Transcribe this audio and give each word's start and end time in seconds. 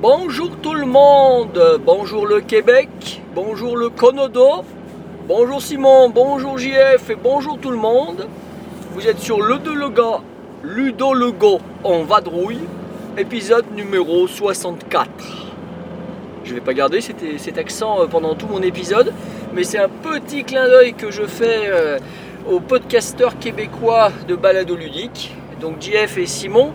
Bonjour 0.00 0.56
tout 0.62 0.74
le 0.74 0.86
monde, 0.86 1.80
bonjour 1.84 2.26
le 2.26 2.40
Québec, 2.40 2.88
bonjour 3.34 3.76
le 3.76 3.90
Canada, 3.90 4.62
bonjour 5.26 5.62
Simon, 5.62 6.10
bonjour 6.10 6.58
JF 6.58 7.08
et 7.08 7.14
bonjour 7.14 7.58
tout 7.58 7.70
le 7.70 7.78
monde. 7.78 8.26
Vous 8.92 9.06
êtes 9.06 9.18
sur 9.18 9.40
le 9.40 9.58
de 9.58 9.70
le 9.70 9.88
gars, 9.88 10.20
Ludo 10.62 11.14
le 11.14 11.30
gars 11.30 11.62
en 11.82 12.02
vadrouille, 12.02 12.60
épisode 13.16 13.64
numéro 13.74 14.26
64. 14.28 15.08
Je 16.44 16.54
vais 16.54 16.60
pas 16.60 16.74
garder 16.74 17.00
cet, 17.00 17.56
accent 17.56 18.02
euh, 18.02 18.06
pendant 18.06 18.34
tout 18.34 18.46
mon 18.46 18.60
épisode, 18.60 19.12
mais 19.54 19.64
c'est 19.64 19.78
un 19.78 19.88
petit 19.88 20.44
clin 20.44 20.68
d'œil 20.68 20.92
que 20.92 21.10
je 21.10 21.22
fais 21.22 21.62
euh, 21.68 21.98
aux 22.50 22.60
podcasteurs 22.60 23.38
québécois 23.38 24.12
de 24.28 24.36
balado 24.36 24.76
ludique, 24.76 25.34
donc 25.60 25.80
JF 25.80 26.18
et 26.18 26.26
Simon, 26.26 26.72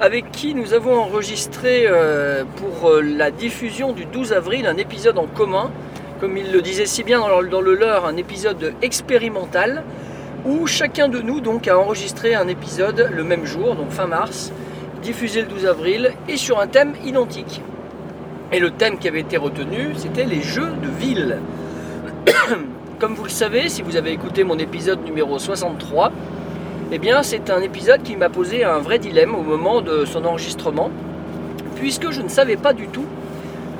avec 0.00 0.30
qui 0.32 0.54
nous 0.54 0.72
avons 0.72 0.94
enregistré 0.94 1.84
euh, 1.86 2.44
pour 2.56 2.90
la 3.02 3.30
diffusion 3.30 3.92
du 3.92 4.06
12 4.06 4.32
avril 4.32 4.66
un 4.66 4.78
épisode 4.78 5.18
en 5.18 5.26
commun, 5.26 5.70
comme 6.22 6.36
il 6.36 6.52
le 6.52 6.62
disait 6.62 6.86
si 6.86 7.02
bien 7.02 7.18
dans 7.18 7.60
le, 7.60 7.74
leur, 7.74 8.06
un 8.06 8.16
épisode 8.16 8.74
expérimental, 8.80 9.82
où 10.46 10.68
chacun 10.68 11.08
de 11.08 11.20
nous 11.20 11.40
donc 11.40 11.66
a 11.66 11.76
enregistré 11.76 12.36
un 12.36 12.46
épisode 12.46 13.10
le 13.12 13.24
même 13.24 13.44
jour, 13.44 13.74
donc 13.74 13.90
fin 13.90 14.06
mars, 14.06 14.52
diffusé 15.02 15.40
le 15.40 15.48
12 15.48 15.66
avril, 15.66 16.12
et 16.28 16.36
sur 16.36 16.60
un 16.60 16.68
thème 16.68 16.92
identique. 17.04 17.60
Et 18.52 18.60
le 18.60 18.70
thème 18.70 18.98
qui 18.98 19.08
avait 19.08 19.18
été 19.18 19.36
retenu, 19.36 19.94
c'était 19.96 20.24
les 20.24 20.42
jeux 20.42 20.70
de 20.80 20.88
ville. 20.96 21.38
Comme 23.00 23.14
vous 23.14 23.24
le 23.24 23.28
savez, 23.28 23.68
si 23.68 23.82
vous 23.82 23.96
avez 23.96 24.12
écouté 24.12 24.44
mon 24.44 24.60
épisode 24.60 25.04
numéro 25.04 25.40
63, 25.40 26.12
eh 26.92 26.98
bien 27.00 27.24
c'est 27.24 27.50
un 27.50 27.62
épisode 27.62 28.04
qui 28.04 28.14
m'a 28.14 28.28
posé 28.28 28.62
un 28.62 28.78
vrai 28.78 29.00
dilemme 29.00 29.34
au 29.34 29.42
moment 29.42 29.80
de 29.80 30.04
son 30.04 30.24
enregistrement, 30.24 30.88
puisque 31.74 32.12
je 32.12 32.22
ne 32.22 32.28
savais 32.28 32.56
pas 32.56 32.74
du 32.74 32.86
tout 32.86 33.06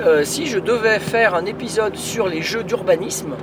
euh, 0.04 0.24
si 0.24 0.46
je 0.46 0.58
devais 0.58 0.98
faire 0.98 1.36
un 1.36 1.44
épisode 1.44 1.96
sur 1.96 2.26
les 2.26 2.42
jeux 2.42 2.64
d'urbanisme, 2.64 3.34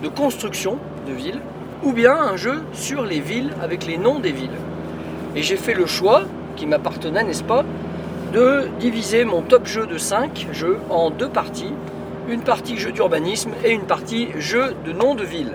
de 0.00 0.08
construction 0.08 0.78
de 1.08 1.12
villes, 1.12 1.40
ou 1.82 1.92
bien 1.92 2.14
un 2.14 2.36
jeu 2.36 2.62
sur 2.72 3.04
les 3.04 3.18
villes 3.18 3.50
avec 3.60 3.86
les 3.86 3.98
noms 3.98 4.20
des 4.20 4.30
villes. 4.30 4.58
Et 5.34 5.42
j'ai 5.42 5.56
fait 5.56 5.74
le 5.74 5.86
choix, 5.86 6.22
qui 6.54 6.66
m'appartenait, 6.66 7.24
n'est-ce 7.24 7.42
pas, 7.42 7.64
de 8.32 8.68
diviser 8.78 9.24
mon 9.24 9.42
top 9.42 9.66
jeu 9.66 9.86
de 9.86 9.98
5 9.98 10.48
jeux 10.52 10.78
en 10.88 11.10
deux 11.10 11.28
parties. 11.28 11.72
Une 12.28 12.42
partie 12.42 12.76
jeu 12.78 12.92
d'urbanisme 12.92 13.50
et 13.64 13.72
une 13.72 13.82
partie 13.82 14.28
jeu 14.38 14.76
de 14.84 14.92
nom 14.92 15.16
de 15.16 15.24
ville, 15.24 15.54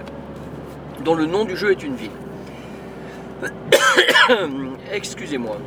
dont 1.06 1.16
le 1.16 1.26
nom 1.26 1.46
du 1.46 1.56
jeu 1.56 1.72
est 1.72 1.84
une 1.84 1.96
ville. 1.96 2.12
Excusez-moi. 4.92 5.58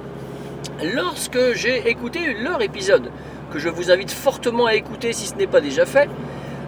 Lorsque 0.94 1.54
j'ai 1.54 1.88
écouté 1.88 2.34
leur 2.34 2.60
épisode, 2.60 3.10
que 3.50 3.58
je 3.58 3.68
vous 3.68 3.90
invite 3.90 4.10
fortement 4.10 4.66
à 4.66 4.74
écouter 4.74 5.12
si 5.12 5.26
ce 5.26 5.34
n'est 5.34 5.46
pas 5.46 5.60
déjà 5.60 5.86
fait, 5.86 6.08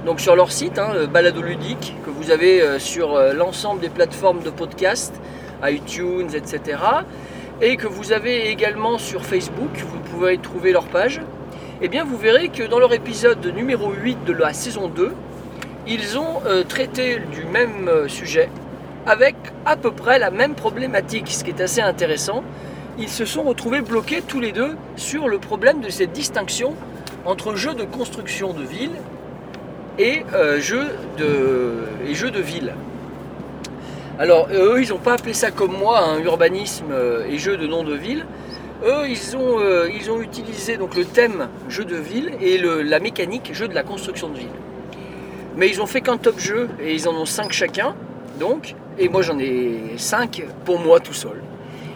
donc 0.05 0.20
sur 0.20 0.36
leur 0.36 0.50
site, 0.50 0.78
hein, 0.78 1.06
Balado 1.12 1.42
Ludique, 1.42 1.94
que 2.05 2.11
vous 2.11 2.30
avez 2.30 2.61
euh, 2.61 2.78
sur 2.78 3.14
euh, 3.14 3.33
l'ensemble 3.33 3.80
des 3.80 3.88
plateformes 3.88 4.42
de 4.42 4.50
podcast, 4.50 5.14
iTunes, 5.62 6.30
etc. 6.34 6.78
Et 7.60 7.77
que 7.77 7.86
vous 7.86 8.12
avez 8.12 8.48
également 8.48 8.98
sur 8.98 9.25
Facebook, 9.25 9.70
vous 9.77 10.00
pouvez 10.00 10.38
trouver 10.38 10.72
leur 10.72 10.86
page. 10.86 11.20
Et 11.80 11.88
bien 11.88 12.05
vous 12.05 12.16
verrez 12.16 12.48
que 12.48 12.62
dans 12.65 12.78
leur 12.78 12.92
épisode 12.92 13.44
numéro 13.54 13.92
8 13.92 14.25
de 14.25 14.32
la 14.32 14.53
saison 14.53 14.88
2, 14.88 15.12
ils 15.87 16.16
ont 16.16 16.41
euh, 16.47 16.62
traité 16.62 17.19
du 17.32 17.44
même 17.44 17.88
euh, 17.88 18.09
sujet 18.09 18.48
avec 19.04 19.34
à 19.66 19.76
peu 19.76 19.91
près 19.91 20.21
la 20.21 20.31
même 20.31 20.54
problématique, 20.54 21.28
ce 21.28 21.42
qui 21.42 21.50
est 21.50 21.60
assez 21.60 21.81
intéressant. 21.81 22.44
Ils 22.98 23.08
se 23.08 23.25
sont 23.25 23.42
retrouvés 23.42 23.80
bloqués 23.80 24.20
tous 24.26 24.41
les 24.41 24.53
deux 24.53 24.76
sur 24.97 25.28
le 25.28 25.38
problème 25.38 25.80
de 25.80 25.88
cette 25.88 26.12
distinction 26.12 26.75
entre 27.25 27.54
jeux 27.54 27.75
de 27.75 27.84
construction 27.84 28.53
de 28.53 28.62
ville 28.62 28.92
et 29.98 30.25
euh, 30.34 30.60
jeux 30.60 30.88
de, 31.16 31.84
et 32.06 32.14
jeux 32.14 32.30
de 32.30 32.41
ville. 32.41 32.75
Alors 34.19 34.48
eux, 34.53 34.82
ils 34.82 34.91
n'ont 34.91 34.98
pas 34.98 35.14
appelé 35.14 35.32
ça 35.32 35.50
comme 35.50 35.72
moi, 35.72 36.00
un 36.00 36.20
urbanisme 36.20 36.92
euh, 36.92 37.26
et 37.30 37.38
jeux 37.38 37.56
de 37.56 37.66
nom 37.66 37.82
de 37.82 37.94
ville. 37.94 38.26
Eux, 38.84 39.09
ils 39.09 39.36
ont, 39.38 39.59
euh, 39.59 39.88
ils 39.94 40.10
ont 40.10 40.20
utilisé 40.20 40.76
donc 40.76 40.94
le 40.94 41.06
thème 41.06 41.48
jeu 41.70 41.86
de 41.86 41.97
ville 41.97 42.32
et 42.42 42.59
la 42.59 43.00
mécanique 43.00 43.54
jeu 43.54 43.69
de 43.69 43.74
la 43.74 43.84
construction 43.84 44.28
de 44.28 44.36
ville. 44.36 44.48
Mais 45.56 45.69
ils 45.69 45.80
ont 45.80 45.86
fait 45.86 46.03
qu'un 46.03 46.19
top 46.19 46.38
jeu 46.38 46.69
et 46.78 46.94
ils 46.94 47.09
en 47.09 47.14
ont 47.14 47.26
5 47.26 47.53
chacun, 47.53 47.94
donc, 48.38 48.74
et 48.98 49.09
moi 49.09 49.22
j'en 49.22 49.38
ai 49.38 49.94
5 49.97 50.44
pour 50.64 50.78
moi 50.78 51.00
tout 51.00 51.14
seul. 51.14 51.42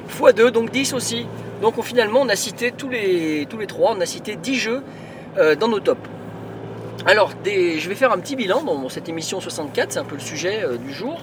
X 0.09 0.34
2, 0.34 0.50
donc 0.50 0.71
10 0.71 0.93
aussi. 0.94 1.27
Donc 1.62 1.78
on- 1.78 1.83
finalement, 1.83 2.21
on 2.22 2.28
a 2.28 2.37
cité 2.37 2.72
tous 2.72 2.89
les, 2.89 3.47
tous 3.49 3.65
trois, 3.67 3.94
on 3.97 4.00
a 4.00 4.06
cité 4.06 4.37
10 4.37 4.55
jeux 4.56 4.83
euh, 5.39 5.55
dans 5.55 5.69
nos 5.69 5.81
tops. 5.81 6.00
Alors, 7.06 7.31
je 7.44 7.89
vais 7.89 7.94
faire 7.94 8.12
un 8.12 8.19
petit 8.19 8.37
bilan 8.37 8.62
dans 8.65 8.89
cette 8.89 9.09
émission 9.09 9.41
64, 9.41 9.93
c'est 9.93 9.99
un 9.99 10.05
peu 10.05 10.17
le 10.17 10.21
sujet 10.21 10.62
euh, 10.65 10.77
du 10.77 10.93
jour. 10.93 11.21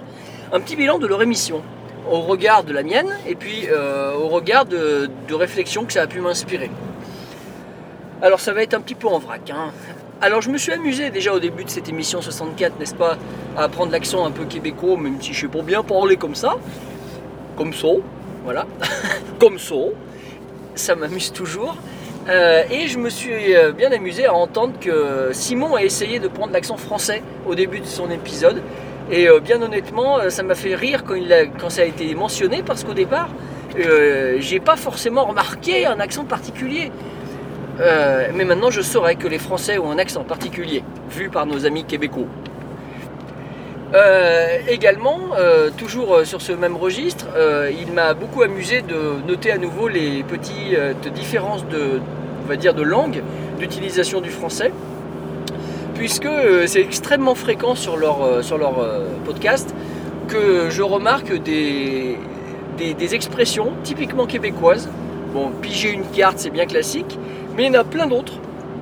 Un 0.53 0.59
petit 0.61 0.75
bilan 0.75 0.97
de 0.99 1.07
leur 1.07 1.21
émission, 1.21 1.61
au 2.09 2.19
regard 2.21 2.63
de 2.63 2.71
la 2.73 2.83
mienne 2.83 3.09
et 3.27 3.35
puis 3.35 3.67
euh, 3.69 4.13
au 4.15 4.27
regard 4.29 4.65
de, 4.65 5.09
de 5.27 5.33
réflexions 5.33 5.83
que 5.85 5.93
ça 5.93 6.03
a 6.03 6.07
pu 6.07 6.19
m'inspirer. 6.21 6.69
Alors, 8.21 8.39
ça 8.39 8.53
va 8.53 8.63
être 8.63 8.73
un 8.73 8.81
petit 8.81 8.95
peu 8.95 9.07
en 9.07 9.19
vrac. 9.19 9.49
hein. 9.49 9.71
Alors, 10.21 10.41
je 10.41 10.49
me 10.49 10.57
suis 10.57 10.71
amusé 10.71 11.09
déjà 11.09 11.33
au 11.33 11.39
début 11.39 11.65
de 11.65 11.69
cette 11.69 11.89
émission 11.89 12.21
64, 12.21 12.79
n'est-ce 12.79 12.95
pas, 12.95 13.17
à 13.57 13.67
prendre 13.67 13.91
l'accent 13.91 14.25
un 14.25 14.31
peu 14.31 14.45
québécois, 14.45 14.95
même 14.95 15.21
si 15.21 15.33
je 15.33 15.41
sais 15.41 15.47
pas 15.47 15.61
bien 15.61 15.83
parler 15.83 16.15
comme 16.15 16.35
ça. 16.35 16.55
Comme 17.57 17.73
ça, 17.73 17.87
voilà. 18.43 18.65
comme 19.39 19.59
ça. 19.59 19.75
Ça 20.75 20.95
m'amuse 20.95 21.31
toujours. 21.31 21.75
Euh, 22.29 22.63
et 22.71 22.87
je 22.87 22.97
me 22.97 23.09
suis 23.09 23.55
euh, 23.55 23.73
bien 23.73 23.91
amusé 23.91 24.25
à 24.25 24.33
entendre 24.33 24.73
que 24.79 25.29
Simon 25.33 25.75
a 25.75 25.83
essayé 25.83 26.19
de 26.19 26.27
prendre 26.27 26.53
l'accent 26.53 26.77
français 26.77 27.21
au 27.45 27.55
début 27.55 27.79
de 27.79 27.85
son 27.85 28.09
épisode. 28.09 28.61
Et 29.11 29.27
euh, 29.27 29.39
bien 29.39 29.61
honnêtement, 29.61 30.29
ça 30.29 30.43
m'a 30.43 30.55
fait 30.55 30.75
rire 30.75 31.03
quand, 31.03 31.69
ça 31.69 31.81
a 31.81 31.85
été 31.85 32.15
mentionné 32.15 32.63
parce 32.65 32.83
qu'au 32.83 32.93
départ, 32.93 33.29
euh, 33.77 34.37
j'ai 34.39 34.59
pas 34.59 34.77
forcément 34.77 35.25
remarqué 35.25 35.85
un 35.85 35.99
accent 35.99 36.23
particulier. 36.23 36.91
Mais 38.35 38.45
maintenant, 38.45 38.69
je 38.69 38.81
saurais 38.81 39.15
que 39.15 39.27
les 39.27 39.39
Français 39.39 39.79
ont 39.79 39.91
un 39.91 39.97
accent 39.97 40.23
particulier, 40.23 40.83
vu 41.09 41.29
par 41.29 41.47
nos 41.47 41.65
amis 41.65 41.83
québécois. 41.83 42.27
Euh, 43.93 44.57
également, 44.67 45.19
euh, 45.37 45.69
toujours 45.77 46.15
euh, 46.15 46.25
sur 46.25 46.41
ce 46.41 46.51
même 46.51 46.75
registre, 46.75 47.27
il 47.79 47.93
m'a 47.93 48.13
beaucoup 48.13 48.41
amusé 48.41 48.81
de 48.81 49.25
noter 49.27 49.51
à 49.51 49.57
nouveau 49.57 49.87
les 49.87 50.23
petites 50.23 51.13
différences 51.13 51.65
de, 51.67 52.01
on 52.43 52.47
va 52.47 52.55
dire, 52.55 52.73
de 52.73 52.81
langue, 52.81 53.21
d'utilisation 53.59 54.19
du 54.19 54.31
français, 54.31 54.71
puisque 55.93 56.29
c'est 56.65 56.81
extrêmement 56.81 57.35
fréquent 57.35 57.75
sur 57.75 57.97
leur, 57.97 58.43
sur 58.43 58.57
leur 58.57 58.73
podcast 59.25 59.73
que 60.27 60.69
je 60.69 60.81
remarque 60.81 61.33
des, 61.43 62.17
des 62.77 63.15
expressions 63.15 63.73
typiquement 63.83 64.25
québécoises. 64.25 64.89
Bon, 65.33 65.51
piger 65.61 65.91
une 65.91 66.05
carte, 66.05 66.39
c'est 66.39 66.49
bien 66.49 66.65
classique, 66.65 67.17
mais 67.55 67.65
il 67.65 67.73
y 67.73 67.77
en 67.77 67.81
a 67.81 67.83
plein 67.83 68.07
d'autres, 68.07 68.33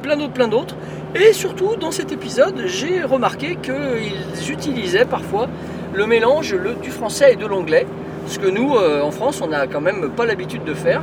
plein 0.02 0.16
d'autres, 0.16 0.34
plein 0.34 0.48
d'autres. 0.48 0.76
Et 1.14 1.34
surtout, 1.34 1.76
dans 1.76 1.92
cet 1.92 2.14
épisode, 2.14 2.64
j'ai 2.68 3.04
remarqué 3.04 3.58
qu'ils 3.58 4.52
utilisaient 4.52 5.04
parfois 5.04 5.50
le 5.94 6.08
mélange 6.08 6.56
du 6.82 6.90
français 6.90 7.34
et 7.34 7.36
de 7.36 7.46
l'anglais, 7.46 7.86
ce 8.28 8.40
que 8.40 8.48
nous, 8.48 8.78
euh, 8.78 9.02
en 9.02 9.12
France, 9.12 9.42
on 9.42 9.48
n'a 9.48 9.68
quand 9.68 9.82
même 9.82 10.10
pas 10.12 10.26
l'habitude 10.26 10.64
de 10.64 10.74
faire. 10.74 11.02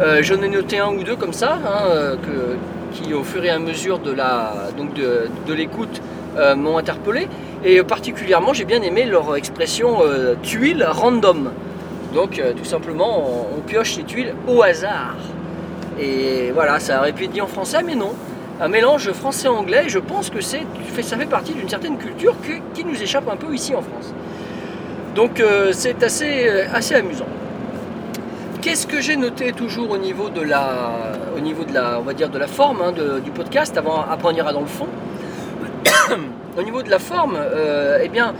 Euh, 0.00 0.20
J'en 0.22 0.40
ai 0.40 0.48
noté 0.48 0.78
un 0.78 0.88
ou 0.88 1.02
deux 1.02 1.16
comme 1.16 1.34
ça, 1.34 1.58
hein, 1.66 1.86
euh, 1.90 2.16
qui 2.92 3.12
au 3.12 3.24
fur 3.24 3.44
et 3.44 3.50
à 3.50 3.58
mesure 3.58 3.98
de 3.98 5.52
l'écoute 5.52 6.00
m'ont 6.56 6.78
interpellé. 6.78 7.28
Et 7.62 7.82
particulièrement, 7.82 8.54
j'ai 8.54 8.64
bien 8.64 8.80
aimé 8.80 9.04
leur 9.04 9.36
expression 9.36 9.98
tuile 10.42 10.86
random. 10.88 11.50
Donc, 12.14 12.40
tout 12.56 12.64
simplement, 12.64 13.18
on, 13.18 13.58
on 13.58 13.60
pioche 13.60 13.98
les 13.98 14.04
tuiles 14.04 14.34
au 14.48 14.62
hasard. 14.62 15.16
Et 16.00 16.52
voilà, 16.54 16.80
ça 16.80 17.00
aurait 17.00 17.12
pu 17.12 17.24
être 17.24 17.32
dit 17.32 17.42
en 17.42 17.46
français, 17.46 17.82
mais 17.84 17.94
non. 17.94 18.12
Un 18.58 18.68
mélange 18.68 19.12
français-anglais, 19.12 19.84
je 19.88 19.98
pense 19.98 20.30
que 20.30 20.40
c'est, 20.40 20.62
ça 21.02 21.18
fait 21.18 21.26
partie 21.26 21.52
d'une 21.52 21.68
certaine 21.68 21.98
culture 21.98 22.34
qui 22.74 22.84
nous 22.84 23.02
échappe 23.02 23.28
un 23.28 23.36
peu 23.36 23.54
ici 23.54 23.74
en 23.74 23.82
France. 23.82 24.14
Donc 25.14 25.40
euh, 25.40 25.72
c'est 25.72 26.02
assez, 26.02 26.48
euh, 26.48 26.64
assez 26.72 26.94
amusant. 26.94 27.26
Qu'est-ce 28.62 28.86
que 28.86 29.00
j'ai 29.00 29.16
noté 29.16 29.52
toujours 29.52 29.90
au 29.90 29.98
niveau 29.98 30.30
de 30.30 30.40
la, 30.40 31.12
au 31.36 31.40
niveau 31.40 31.64
de 31.64 31.72
la, 31.72 32.46
forme 32.46 32.82
hein, 32.82 32.92
du 33.24 33.30
podcast 33.30 33.76
avant, 33.76 34.04
après 34.10 34.28
on 34.28 34.36
ira 34.36 34.52
dans 34.52 34.60
le 34.60 34.66
fond? 34.66 34.88
au 36.58 36.62
niveau 36.62 36.82
de 36.82 36.90
la 36.90 36.98
forme, 36.98 37.36
euh, 37.38 37.98
eh 38.02 38.08
bien, 38.08 38.34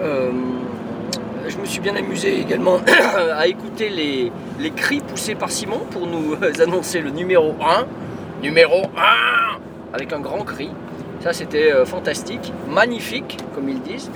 je 0.00 1.56
me 1.56 1.60
me 1.60 1.66
suis 1.66 1.80
bien 1.80 1.96
amusé 1.96 2.40
également 2.40 2.80
à 3.36 3.46
écouter 3.46 3.88
les, 3.88 4.32
les 4.58 4.70
cris 4.70 5.00
poussés 5.00 5.34
par 5.34 5.50
Simon 5.50 5.80
pour 5.90 6.06
nous 6.06 6.34
annoncer 6.62 7.00
le 7.00 7.10
numéro 7.10 7.54
1. 7.62 7.84
Numéro 8.44 8.82
1 8.94 9.94
Avec 9.94 10.12
un 10.12 10.20
grand 10.20 10.44
cri. 10.44 10.68
Ça, 11.20 11.32
c'était 11.32 11.72
euh, 11.72 11.86
fantastique, 11.86 12.52
magnifique, 12.68 13.38
comme 13.54 13.70
ils 13.70 13.80
disent. 13.80 14.10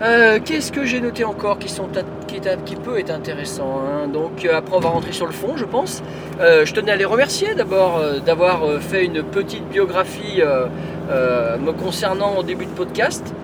Euh, 0.00 0.38
Qu'est-ce 0.42 0.72
que 0.72 0.86
j'ai 0.86 1.02
noté 1.02 1.24
encore 1.24 1.58
qui, 1.58 1.68
sont, 1.68 1.86
qui, 2.26 2.36
est, 2.36 2.64
qui 2.64 2.76
peut 2.76 2.98
être 2.98 3.10
intéressant 3.10 3.82
hein 3.84 4.08
Donc, 4.08 4.46
euh, 4.46 4.56
après, 4.56 4.74
on 4.74 4.80
va 4.80 4.88
rentrer 4.88 5.12
sur 5.12 5.26
le 5.26 5.34
fond, 5.34 5.54
je 5.56 5.66
pense. 5.66 6.02
Je 6.38 6.72
tenais 6.72 6.92
à 6.92 6.96
les 6.96 7.04
remercier 7.04 7.54
d'abord 7.54 8.00
d'avoir 8.24 8.80
fait 8.80 9.04
une 9.04 9.22
petite 9.22 9.68
biographie 9.68 10.40
me 10.40 11.72
concernant 11.72 12.38
au 12.38 12.42
début 12.42 12.64
de 12.64 12.70
podcast 12.70 13.34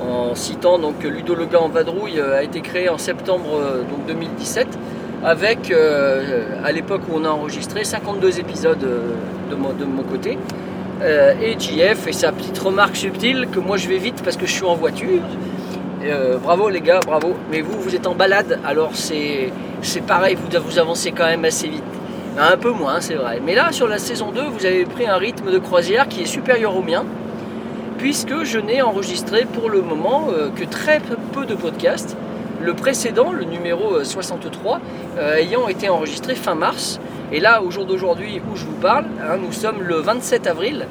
en 0.00 0.34
citant 0.34 0.78
donc 0.78 1.02
Ludo 1.04 1.34
Lega 1.34 1.60
en 1.60 1.68
vadrouille 1.68 2.18
a 2.18 2.42
été 2.42 2.62
créé 2.62 2.88
en 2.88 2.96
septembre 2.96 3.84
donc 3.90 4.06
2017 4.06 4.66
avec 5.24 5.72
à 5.72 6.72
l'époque 6.72 7.02
où 7.10 7.16
on 7.16 7.24
a 7.24 7.30
enregistré 7.30 7.84
52 7.84 8.40
épisodes 8.40 8.78
de 8.78 9.54
mon, 9.56 9.72
de 9.72 9.84
mon 9.84 10.02
côté 10.02 10.38
euh, 11.02 11.34
et 11.42 11.58
JF 11.58 12.06
et 12.06 12.12
sa 12.12 12.30
petite 12.32 12.58
remarque 12.58 12.96
subtile 12.96 13.48
que 13.52 13.58
moi 13.58 13.76
je 13.76 13.88
vais 13.88 13.98
vite 13.98 14.22
parce 14.22 14.36
que 14.36 14.46
je 14.46 14.52
suis 14.52 14.64
en 14.64 14.74
voiture. 14.74 15.20
Euh, 16.04 16.38
bravo 16.38 16.68
les 16.68 16.80
gars 16.80 17.00
bravo. 17.04 17.34
Mais 17.50 17.60
vous 17.60 17.80
vous 17.80 17.94
êtes 17.94 18.06
en 18.06 18.14
balade 18.14 18.60
alors 18.64 18.90
c'est 18.94 19.50
pareil 20.06 20.36
vous, 20.36 20.60
vous 20.60 20.78
avancez 20.78 21.12
quand 21.12 21.26
même 21.26 21.44
assez 21.44 21.68
vite. 21.68 21.82
Un 22.38 22.56
peu 22.56 22.70
moins 22.70 23.00
c'est 23.00 23.14
vrai. 23.14 23.40
Mais 23.44 23.54
là 23.54 23.72
sur 23.72 23.88
la 23.88 23.98
saison 23.98 24.30
2 24.30 24.42
vous 24.42 24.66
avez 24.66 24.84
pris 24.84 25.06
un 25.06 25.16
rythme 25.16 25.50
de 25.50 25.58
croisière 25.58 26.08
qui 26.08 26.22
est 26.22 26.26
supérieur 26.26 26.76
au 26.76 26.82
mien 26.82 27.04
puisque 27.98 28.44
je 28.44 28.58
n'ai 28.58 28.82
enregistré 28.82 29.46
pour 29.52 29.70
le 29.70 29.82
moment 29.82 30.28
euh, 30.30 30.50
que 30.54 30.64
très 30.64 31.00
peu 31.32 31.44
de 31.44 31.54
podcasts. 31.54 32.16
Le 32.64 32.72
précédent, 32.72 33.30
le 33.30 33.44
numéro 33.44 34.02
63, 34.02 34.80
euh, 35.18 35.36
ayant 35.36 35.68
été 35.68 35.90
enregistré 35.90 36.34
fin 36.34 36.54
mars. 36.54 36.98
Et 37.30 37.38
là, 37.38 37.62
au 37.62 37.70
jour 37.70 37.84
d'aujourd'hui 37.84 38.40
où 38.50 38.56
je 38.56 38.64
vous 38.64 38.80
parle, 38.80 39.04
hein, 39.22 39.36
nous 39.36 39.52
sommes 39.52 39.82
le 39.82 39.96
27 39.96 40.46
avril. 40.46 40.86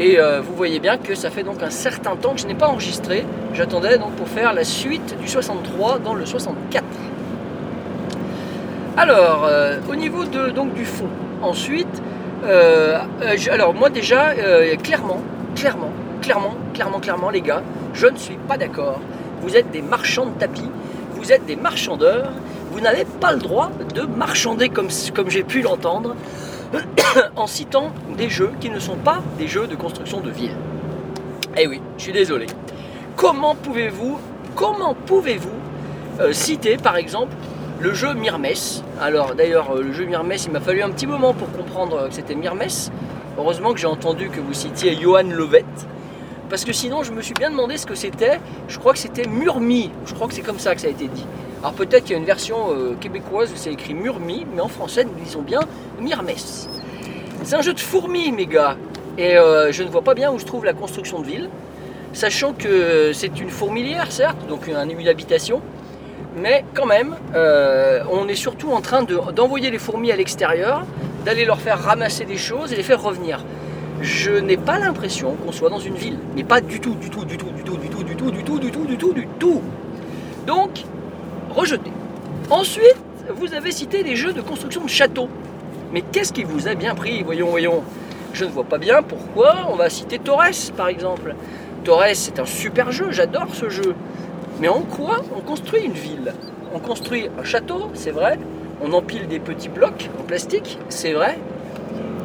Et 0.00 0.18
euh, 0.18 0.40
vous 0.40 0.56
voyez 0.56 0.80
bien 0.80 0.98
que 0.98 1.14
ça 1.14 1.30
fait 1.30 1.44
donc 1.44 1.62
un 1.62 1.70
certain 1.70 2.16
temps 2.16 2.34
que 2.34 2.40
je 2.40 2.48
n'ai 2.48 2.56
pas 2.56 2.66
enregistré. 2.66 3.24
J'attendais 3.54 3.98
donc 3.98 4.16
pour 4.16 4.26
faire 4.26 4.52
la 4.52 4.64
suite 4.64 5.16
du 5.20 5.28
63 5.28 6.00
dans 6.00 6.14
le 6.14 6.26
64. 6.26 6.84
Alors, 8.96 9.44
euh, 9.44 9.78
au 9.88 9.94
niveau 9.94 10.24
de, 10.24 10.50
donc, 10.50 10.74
du 10.74 10.84
fond, 10.84 11.08
ensuite, 11.40 12.02
euh, 12.44 12.98
euh, 13.22 13.36
alors 13.52 13.74
moi 13.74 13.90
déjà, 13.90 14.30
euh, 14.30 14.74
clairement, 14.76 15.20
clairement, 15.54 15.92
clairement, 16.20 16.56
clairement, 16.74 16.98
clairement, 16.98 17.30
les 17.30 17.42
gars, 17.42 17.62
je 17.94 18.08
ne 18.08 18.16
suis 18.16 18.38
pas 18.48 18.56
d'accord. 18.56 19.00
Vous 19.42 19.56
êtes 19.56 19.70
des 19.70 19.82
marchands 19.82 20.26
de 20.26 20.38
tapis, 20.38 20.70
vous 21.26 21.32
êtes 21.32 21.44
des 21.44 21.56
marchandeurs, 21.56 22.30
vous 22.70 22.78
n'avez 22.78 23.04
pas 23.04 23.32
le 23.32 23.40
droit 23.40 23.72
de 23.96 24.02
marchander 24.02 24.68
comme, 24.68 24.86
comme 25.12 25.28
j'ai 25.28 25.42
pu 25.42 25.60
l'entendre 25.60 26.14
en 27.36 27.48
citant 27.48 27.90
des 28.16 28.30
jeux 28.30 28.52
qui 28.60 28.70
ne 28.70 28.78
sont 28.78 28.94
pas 28.94 29.24
des 29.36 29.48
jeux 29.48 29.66
de 29.66 29.74
construction 29.74 30.20
de 30.20 30.30
ville. 30.30 30.54
Eh 31.56 31.66
oui, 31.66 31.82
je 31.98 32.04
suis 32.04 32.12
désolé. 32.12 32.46
Comment 33.16 33.56
pouvez-vous, 33.56 34.20
comment 34.54 34.94
pouvez-vous 34.94 35.50
euh, 36.20 36.32
citer 36.32 36.76
par 36.76 36.96
exemple 36.96 37.34
le 37.80 37.92
jeu 37.92 38.14
Myrmes 38.14 38.46
Alors 39.00 39.34
d'ailleurs, 39.34 39.72
euh, 39.74 39.82
le 39.82 39.92
jeu 39.92 40.04
Myrmes, 40.04 40.34
il 40.46 40.52
m'a 40.52 40.60
fallu 40.60 40.80
un 40.80 40.90
petit 40.90 41.08
moment 41.08 41.34
pour 41.34 41.50
comprendre 41.50 42.02
euh, 42.02 42.08
que 42.08 42.14
c'était 42.14 42.36
Myrmes. 42.36 42.68
Heureusement 43.36 43.72
que 43.72 43.80
j'ai 43.80 43.88
entendu 43.88 44.28
que 44.28 44.38
vous 44.38 44.54
citiez 44.54 44.94
Johan 44.94 45.24
Lovett. 45.24 45.66
Parce 46.48 46.64
que 46.64 46.72
sinon, 46.72 47.02
je 47.02 47.12
me 47.12 47.22
suis 47.22 47.34
bien 47.34 47.50
demandé 47.50 47.76
ce 47.76 47.86
que 47.86 47.94
c'était. 47.94 48.38
Je 48.68 48.78
crois 48.78 48.92
que 48.92 48.98
c'était 48.98 49.26
Murmi. 49.28 49.90
Je 50.06 50.14
crois 50.14 50.28
que 50.28 50.34
c'est 50.34 50.42
comme 50.42 50.58
ça 50.60 50.74
que 50.74 50.80
ça 50.80 50.86
a 50.86 50.90
été 50.90 51.08
dit. 51.08 51.26
Alors 51.60 51.72
peut-être 51.72 52.04
qu'il 52.04 52.12
y 52.12 52.14
a 52.14 52.18
une 52.18 52.24
version 52.26 52.56
euh, 52.70 52.94
québécoise 53.00 53.50
où 53.52 53.56
c'est 53.56 53.72
écrit 53.72 53.94
Murmi, 53.94 54.46
mais 54.54 54.60
en 54.60 54.68
français, 54.68 55.04
nous 55.04 55.24
disons 55.24 55.42
bien 55.42 55.60
Myrmes. 56.00 56.28
C'est 57.42 57.56
un 57.56 57.62
jeu 57.62 57.72
de 57.74 57.80
fourmis, 57.80 58.30
mes 58.32 58.46
gars. 58.46 58.76
Et 59.18 59.36
euh, 59.36 59.72
je 59.72 59.82
ne 59.82 59.88
vois 59.88 60.02
pas 60.02 60.14
bien 60.14 60.30
où 60.30 60.38
se 60.38 60.44
trouve 60.44 60.64
la 60.64 60.74
construction 60.74 61.20
de 61.20 61.26
ville. 61.26 61.48
Sachant 62.12 62.52
que 62.52 63.12
c'est 63.12 63.40
une 63.40 63.50
fourmilière, 63.50 64.12
certes, 64.12 64.46
donc 64.48 64.68
un 64.68 64.88
une 64.88 65.08
habitation. 65.08 65.60
Mais 66.36 66.64
quand 66.74 66.86
même, 66.86 67.16
euh, 67.34 68.02
on 68.12 68.28
est 68.28 68.34
surtout 68.34 68.70
en 68.70 68.80
train 68.80 69.02
de- 69.02 69.18
d'envoyer 69.32 69.70
les 69.70 69.78
fourmis 69.78 70.12
à 70.12 70.16
l'extérieur, 70.16 70.84
d'aller 71.24 71.44
leur 71.44 71.60
faire 71.60 71.80
ramasser 71.82 72.24
des 72.24 72.36
choses 72.36 72.72
et 72.72 72.76
les 72.76 72.82
faire 72.82 73.02
revenir. 73.02 73.42
Je 74.00 74.30
n'ai 74.30 74.56
pas 74.56 74.78
l'impression 74.78 75.34
qu'on 75.34 75.52
soit 75.52 75.70
dans 75.70 75.78
une 75.78 75.94
ville. 75.94 76.18
Mais 76.34 76.44
pas 76.44 76.60
du 76.60 76.80
tout, 76.80 76.94
du 76.94 77.10
tout, 77.10 77.24
du 77.24 77.36
tout, 77.36 77.46
du 77.50 77.62
tout, 77.62 77.76
du 77.76 77.88
tout, 77.88 78.02
du 78.02 78.14
tout, 78.16 78.30
du 78.30 78.44
tout, 78.44 78.58
du 78.58 78.70
tout, 78.70 78.84
du 78.86 78.96
tout, 78.96 79.12
du 79.12 79.26
tout. 79.38 79.62
Donc, 80.46 80.84
rejeté. 81.54 81.90
Ensuite, 82.50 82.96
vous 83.34 83.54
avez 83.54 83.72
cité 83.72 84.02
des 84.02 84.16
jeux 84.16 84.32
de 84.32 84.40
construction 84.40 84.84
de 84.84 84.88
châteaux. 84.88 85.28
Mais 85.92 86.02
qu'est-ce 86.02 86.32
qui 86.32 86.44
vous 86.44 86.68
a 86.68 86.74
bien 86.74 86.94
pris 86.94 87.22
Voyons, 87.22 87.48
voyons. 87.48 87.82
Je 88.32 88.44
ne 88.44 88.50
vois 88.50 88.64
pas 88.64 88.78
bien 88.78 89.02
pourquoi 89.02 89.68
on 89.70 89.76
va 89.76 89.88
citer 89.88 90.18
Torres, 90.18 90.72
par 90.76 90.88
exemple. 90.88 91.34
Torres, 91.84 92.14
c'est 92.14 92.38
un 92.38 92.44
super 92.44 92.92
jeu, 92.92 93.10
j'adore 93.10 93.54
ce 93.54 93.70
jeu. 93.70 93.94
Mais 94.60 94.68
en 94.68 94.82
quoi 94.82 95.22
on 95.36 95.40
construit 95.40 95.82
une 95.84 95.92
ville? 95.92 96.34
On 96.74 96.78
construit 96.78 97.30
un 97.38 97.44
château, 97.44 97.90
c'est 97.94 98.10
vrai. 98.10 98.38
On 98.82 98.92
empile 98.92 99.26
des 99.26 99.38
petits 99.38 99.70
blocs 99.70 100.10
en 100.20 100.24
plastique, 100.24 100.78
c'est 100.90 101.12
vrai. 101.12 101.38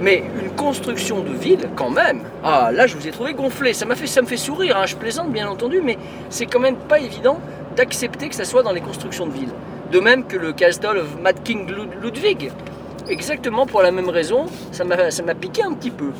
Mais 0.02 0.24
une 0.42 0.52
construction 0.52 1.20
de 1.22 1.30
ville, 1.32 1.70
quand 1.76 1.90
même. 1.92 2.22
Ah, 2.44 2.72
là, 2.74 2.88
je 2.88 2.96
vous 2.98 3.08
ai 3.08 3.12
trouvé 3.12 3.34
gonflé. 3.34 3.74
Ça 3.74 3.86
fait, 3.96 4.08
ça 4.08 4.22
me 4.22 4.28
fait 4.28 4.38
sourire. 4.38 4.78
hein. 4.78 4.86
Je 4.86 4.96
plaisante, 4.96 5.32
bien 5.32 5.48
entendu, 5.48 5.80
mais 5.84 5.98
c'est 6.30 6.46
quand 6.48 6.60
même 6.60 6.76
pas 6.76 7.00
évident 7.00 7.40
d'accepter 7.76 8.28
que 8.30 8.36
ça 8.36 8.46
soit 8.46 8.64
dans 8.64 8.72
les 8.72 8.82
constructions 8.82 9.28
de 9.28 9.32
ville. 9.32 9.50
De 9.92 10.00
même 10.00 10.26
que 10.26 10.38
le 10.38 10.54
Castle 10.54 10.98
of 10.98 11.20
Mad 11.22 11.44
King 11.44 11.68
Lud- 11.68 12.02
Ludwig. 12.02 12.52
Exactement 13.10 13.66
pour 13.66 13.82
la 13.82 13.92
même 13.92 14.10
raison, 14.10 14.46
ça 14.72 14.84
m'a 14.86 15.36
piqué 15.36 15.64
un 15.64 15.74
petit 15.74 15.92
peu. 15.92 16.12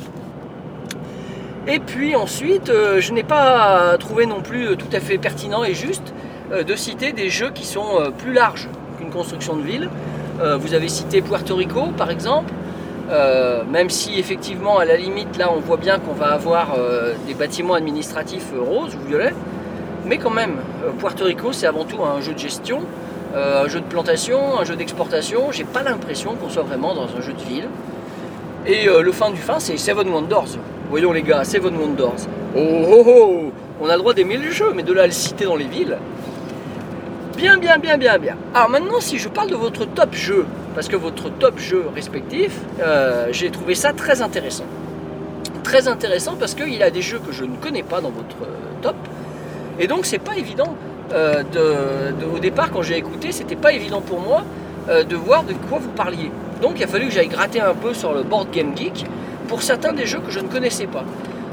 Et 1.68 1.78
puis 1.78 2.16
ensuite, 2.16 2.70
euh, 2.70 3.00
je 3.00 3.12
n'ai 3.12 3.22
pas 3.22 3.96
trouvé 3.98 4.26
non 4.26 4.40
plus 4.42 4.66
euh, 4.70 4.74
tout 4.76 4.88
à 4.92 4.98
fait 5.00 5.16
pertinent 5.16 5.62
et 5.62 5.74
juste 5.74 6.12
euh, 6.52 6.64
de 6.64 6.74
citer 6.74 7.12
des 7.12 7.30
jeux 7.30 7.50
qui 7.54 7.64
sont 7.64 8.12
plus 8.18 8.32
larges 8.32 8.68
qu'une 8.98 9.10
construction 9.10 9.56
de 9.56 9.62
ville. 9.62 9.88
Vous 10.58 10.74
avez 10.74 10.88
cité 10.88 11.22
Puerto 11.22 11.54
Rico 11.54 11.82
par 11.96 12.10
exemple, 12.10 12.52
Euh, 13.12 13.62
même 13.70 13.90
si 13.90 14.18
effectivement 14.18 14.78
à 14.78 14.86
la 14.86 14.96
limite 14.96 15.36
là 15.36 15.52
on 15.54 15.60
voit 15.60 15.76
bien 15.76 15.98
qu'on 15.98 16.14
va 16.14 16.28
avoir 16.28 16.76
euh, 16.78 17.12
des 17.26 17.34
bâtiments 17.34 17.74
administratifs 17.74 18.46
euh, 18.54 18.62
roses 18.62 18.94
ou 18.94 19.06
violets, 19.06 19.34
mais 20.06 20.16
quand 20.16 20.30
même, 20.30 20.56
Puerto 20.98 21.26
Rico 21.26 21.52
c'est 21.52 21.66
avant 21.66 21.84
tout 21.84 22.02
un 22.02 22.22
jeu 22.22 22.32
de 22.32 22.38
gestion, 22.38 22.80
un 23.34 23.68
jeu 23.68 23.80
de 23.80 23.84
plantation, 23.84 24.58
un 24.58 24.64
jeu 24.64 24.76
d'exportation. 24.76 25.52
J'ai 25.52 25.64
pas 25.64 25.82
l'impression 25.82 26.34
qu'on 26.34 26.48
soit 26.48 26.64
vraiment 26.64 26.94
dans 26.94 27.04
un 27.04 27.20
jeu 27.20 27.32
de 27.32 27.42
ville. 27.42 27.68
Et 28.66 28.86
le 28.86 29.12
fin 29.12 29.30
du 29.30 29.38
fin, 29.38 29.58
c'est 29.58 29.76
Seven 29.76 30.08
Wonders. 30.08 30.58
Voyons 30.90 31.12
les 31.12 31.22
gars, 31.22 31.44
Seven 31.44 31.74
Wonders. 31.76 32.26
Oh 32.56 32.60
oh 32.60 33.04
oh 33.06 33.52
On 33.80 33.88
a 33.88 33.92
le 33.92 33.98
droit 34.00 34.12
d'aimer 34.12 34.36
le 34.36 34.50
jeu, 34.50 34.72
mais 34.74 34.82
de 34.82 34.92
là 34.92 35.04
à 35.04 35.06
le 35.06 35.12
citer 35.12 35.44
dans 35.44 35.56
les 35.56 35.66
villes. 35.66 35.96
Bien, 37.42 37.56
bien, 37.58 37.76
bien, 37.76 37.98
bien, 37.98 38.18
bien. 38.18 38.36
Alors 38.54 38.70
maintenant, 38.70 39.00
si 39.00 39.18
je 39.18 39.28
parle 39.28 39.50
de 39.50 39.56
votre 39.56 39.84
top 39.84 40.14
jeu, 40.14 40.46
parce 40.76 40.86
que 40.86 40.94
votre 40.94 41.28
top 41.28 41.58
jeu 41.58 41.86
respectif, 41.92 42.52
euh, 42.80 43.30
j'ai 43.32 43.50
trouvé 43.50 43.74
ça 43.74 43.92
très 43.92 44.22
intéressant. 44.22 44.62
Très 45.64 45.88
intéressant 45.88 46.36
parce 46.38 46.54
qu'il 46.54 46.80
a 46.84 46.90
des 46.92 47.02
jeux 47.02 47.18
que 47.18 47.32
je 47.32 47.42
ne 47.42 47.56
connais 47.56 47.82
pas 47.82 48.00
dans 48.00 48.10
votre 48.10 48.36
euh, 48.44 48.54
top. 48.80 48.94
Et 49.80 49.88
donc, 49.88 50.06
c'est 50.06 50.20
pas 50.20 50.36
évident. 50.36 50.76
euh, 51.14 51.42
au 52.32 52.38
départ, 52.38 52.70
quand 52.70 52.82
j'ai 52.82 52.96
écouté, 52.96 53.32
c'était 53.32 53.56
pas 53.56 53.72
évident 53.72 54.02
pour 54.02 54.20
moi 54.20 54.44
de 54.88 55.16
voir 55.16 55.42
de 55.42 55.54
quoi 55.68 55.80
vous 55.80 55.90
parliez. 55.90 56.30
Donc 56.60 56.74
il 56.76 56.84
a 56.84 56.86
fallu 56.86 57.06
que 57.06 57.12
j'aille 57.12 57.26
gratter 57.26 57.60
un 57.60 57.74
peu 57.74 57.92
sur 57.92 58.12
le 58.14 58.22
board 58.22 58.52
Game 58.52 58.76
Geek 58.76 59.04
pour 59.48 59.62
certains 59.62 59.92
des 59.92 60.06
jeux 60.06 60.20
que 60.20 60.30
je 60.30 60.38
ne 60.38 60.46
connaissais 60.46 60.86
pas. 60.86 61.04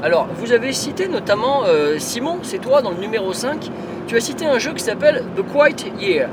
Alors 0.02 0.28
vous 0.34 0.52
avez 0.52 0.72
cité 0.72 1.08
notamment, 1.08 1.64
euh, 1.66 1.98
Simon, 1.98 2.38
c'est 2.42 2.58
toi 2.58 2.80
dans 2.80 2.90
le 2.90 2.96
numéro 2.96 3.34
5, 3.34 3.70
tu 4.06 4.16
as 4.16 4.20
cité 4.20 4.46
un 4.46 4.58
jeu 4.58 4.72
qui 4.72 4.82
s'appelle 4.82 5.22
The 5.36 5.42
Quiet 5.42 5.92
Year. 6.00 6.28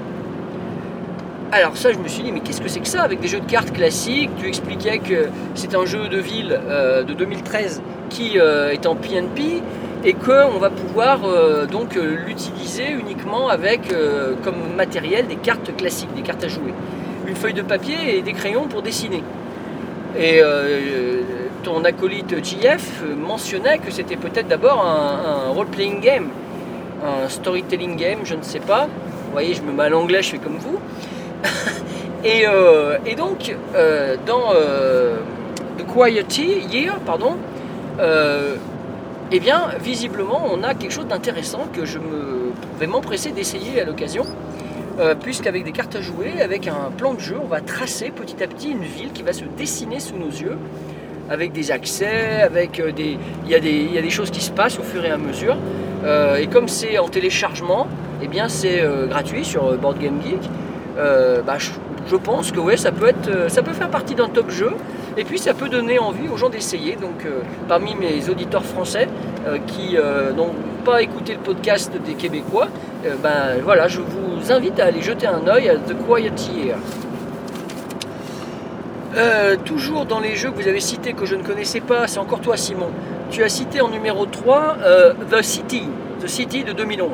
Alors 1.52 1.76
ça 1.76 1.92
je 1.92 1.98
me 1.98 2.08
suis 2.08 2.24
dit 2.24 2.32
mais 2.32 2.40
qu'est-ce 2.40 2.62
que 2.62 2.70
c'est 2.70 2.80
que 2.80 2.88
ça 2.88 3.02
avec 3.02 3.20
des 3.20 3.28
jeux 3.28 3.42
de 3.42 3.46
cartes 3.46 3.74
classiques? 3.74 4.30
Tu 4.40 4.48
expliquais 4.48 5.00
que 5.00 5.28
c'est 5.54 5.76
un 5.76 5.86
jeu 5.86 6.08
de 6.08 6.18
ville 6.18 6.58
euh, 6.70 7.04
de 7.04 7.14
2013 7.14 7.82
qui 8.10 8.40
euh, 8.40 8.72
est 8.72 8.86
en 8.86 8.96
PNP 8.96 9.62
et 10.06 10.14
qu'on 10.14 10.60
va 10.60 10.70
pouvoir 10.70 11.20
donc 11.70 11.96
l'utiliser 11.96 12.92
uniquement 12.92 13.50
avec 13.50 13.92
comme 14.44 14.76
matériel 14.78 15.26
des 15.28 15.36
cartes 15.36 15.76
classiques, 15.76 16.14
des 16.16 16.22
cartes 16.22 16.44
à 16.44 16.48
jouer. 16.48 16.72
Une 17.28 17.36
feuille 17.36 17.56
de 17.56 17.64
papier 17.64 18.16
et 18.16 18.22
des 18.22 18.32
crayons 18.32 18.68
pour 18.68 18.84
dessiner. 18.84 19.24
Et 20.18 20.40
ton 21.68 21.84
acolyte 21.84 22.34
JF 22.42 23.04
mentionnait 23.18 23.80
que 23.80 23.92
c'était 23.92 24.16
peut-être 24.16 24.48
d'abord 24.48 24.86
un, 24.86 25.52
role-playing 25.52 26.00
game, 26.00 26.30
un 27.06 27.28
storytelling 27.28 27.98
game, 27.98 28.20
je 28.24 28.36
ne 28.36 28.42
sais 28.42 28.62
pas. 28.62 28.86
Vous 28.86 29.32
voyez, 29.34 29.54
je 29.54 29.62
me 29.62 29.74
mets 29.74 29.84
à 29.84 29.90
l'anglais, 29.90 30.24
je 30.24 30.30
fais 30.30 30.38
comme 30.38 30.60
vous. 30.60 30.80
et, 32.24 32.48
euh, 32.48 32.98
et 33.06 33.16
donc, 33.16 33.54
euh, 33.76 34.16
dans 34.26 34.54
euh, 34.56 35.18
The 35.78 35.86
Quiet 35.86 36.42
Year, 36.72 36.96
pardon, 37.06 37.36
euh, 38.00 38.56
eh 39.34 39.40
bien, 39.42 39.64
visiblement, 39.82 40.46
on 40.50 40.64
a 40.64 40.74
quelque 40.74 40.94
chose 40.94 41.08
d'intéressant 41.08 41.68
que 41.74 41.84
je 41.84 42.00
me 42.00 42.54
vais 42.80 42.88
m'empresser 42.88 43.32
d'essayer 43.32 43.82
à 43.82 43.84
l'occasion. 43.84 44.24
Euh, 45.00 45.14
puisqu'avec 45.14 45.64
des 45.64 45.74
cartes 45.74 45.96
à 45.96 46.02
jouer, 46.02 46.42
avec 46.42 46.68
un 46.68 46.92
plan 46.98 47.14
de 47.14 47.20
jeu, 47.20 47.36
on 47.40 47.46
va 47.46 47.62
tracer 47.62 48.10
petit 48.10 48.42
à 48.42 48.48
petit 48.48 48.72
une 48.72 48.84
ville 48.84 49.12
qui 49.12 49.22
va 49.22 49.32
se 49.32 49.44
dessiner 49.44 50.00
sous 50.00 50.16
nos 50.16 50.30
yeux, 50.30 50.58
avec 51.30 51.52
des 51.52 51.72
accès, 51.72 52.42
avec 52.42 52.80
euh, 52.80 52.92
des... 52.92 53.18
Il 53.46 53.52
y, 53.52 53.56
a 53.56 53.60
des, 53.60 53.72
il 53.72 53.94
y 53.94 53.98
a 53.98 54.02
des 54.02 54.10
choses 54.10 54.32
qui 54.32 54.42
se 54.42 54.52
passent 54.52 54.80
au 54.80 54.84
fur 54.84 55.04
et 55.06 55.12
à 55.12 55.18
mesure. 55.18 55.58
Euh, 56.06 56.38
et 56.38 56.48
comme 56.48 56.68
c'est 56.68 56.98
en 56.98 57.08
téléchargement, 57.08 57.88
eh 58.22 58.28
bien 58.28 58.50
c'est 58.50 58.84
gratuit 59.10 59.46
sur 59.46 59.78
Board 59.78 60.00
Game 60.00 60.20
Geek. 60.24 60.50
Bah, 61.46 61.58
je, 61.60 61.70
je, 62.10 62.16
pense 62.16 62.52
que 62.52 62.60
ouais, 62.60 62.78
ça 62.78 62.92
peut 62.92 63.08
être, 63.08 63.52
ça 63.52 63.62
peut 63.62 63.74
faire 63.74 63.90
partie 63.90 64.16
d'un 64.16 64.28
top 64.28 64.50
jeu. 64.50 64.72
Et 65.18 65.24
puis 65.24 65.38
ça 65.38 65.54
peut 65.54 65.70
donner 65.70 66.00
envie 66.00 66.28
aux 66.28 66.38
gens 66.38 66.50
d'essayer. 66.50 66.96
Donc 66.96 67.26
parmi 67.68 67.94
mes 67.96 68.28
auditeurs 68.30 68.66
français 68.66 69.08
qui 69.68 69.96
n'ont 70.36 70.54
pas 70.84 71.04
écouté 71.04 71.34
le 71.34 71.40
podcast 71.40 71.92
des 72.06 72.14
Québécois, 72.14 72.70
ben 73.22 73.60
voilà, 73.64 73.88
je 73.88 74.00
vous 74.02 74.52
invite 74.52 74.80
à 74.80 74.86
aller 74.86 75.02
jeter 75.02 75.28
un 75.28 75.46
oeil 75.48 75.70
à 75.70 75.76
The 75.76 75.96
Quiet 76.08 76.32
Year. 76.56 76.78
Euh, 79.18 79.56
toujours 79.66 80.06
dans 80.06 80.20
les 80.20 80.36
jeux 80.36 80.52
que 80.52 80.62
vous 80.62 80.68
avez 80.68 80.80
cités 80.80 81.14
que 81.14 81.26
je 81.26 81.34
ne 81.34 81.42
connaissais 81.42 81.80
pas, 81.80 82.06
c'est 82.06 82.20
encore 82.20 82.40
toi 82.40 82.56
Simon. 82.56 82.90
Tu 83.32 83.44
as 83.44 83.50
cité 83.50 83.82
en 83.82 83.90
numéro 83.90 84.28
3 84.28 84.78
euh, 84.84 85.14
The 85.32 85.42
City, 85.42 85.84
The 86.22 86.28
City 86.28 86.64
de 86.64 86.72
2011. 86.74 87.10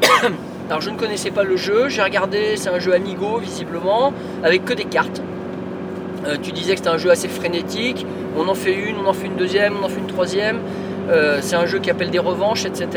Alors 0.70 0.80
je 0.80 0.88
ne 0.88 0.96
connaissais 0.96 1.30
pas 1.30 1.42
le 1.42 1.56
jeu, 1.56 1.90
j'ai 1.90 2.00
regardé, 2.00 2.56
c'est 2.56 2.70
un 2.70 2.78
jeu 2.78 2.94
Amigo 2.94 3.36
visiblement, 3.36 4.14
avec 4.42 4.64
que 4.64 4.72
des 4.72 4.86
cartes. 4.86 5.20
Euh, 6.26 6.36
tu 6.42 6.52
disais 6.52 6.72
que 6.72 6.78
c'était 6.78 6.88
un 6.88 6.96
jeu 6.96 7.10
assez 7.10 7.28
frénétique, 7.28 8.06
on 8.38 8.48
en 8.48 8.54
fait 8.54 8.74
une, 8.74 8.96
on 8.96 9.06
en 9.06 9.12
fait 9.12 9.26
une 9.26 9.36
deuxième, 9.36 9.74
on 9.82 9.84
en 9.84 9.88
fait 9.90 10.00
une 10.00 10.06
troisième. 10.06 10.58
c'est 11.40 11.56
un 11.56 11.66
jeu 11.66 11.80
qui 11.80 11.90
appelle 11.90 12.10
des 12.10 12.18
revanches, 12.18 12.64
etc. 12.64 12.88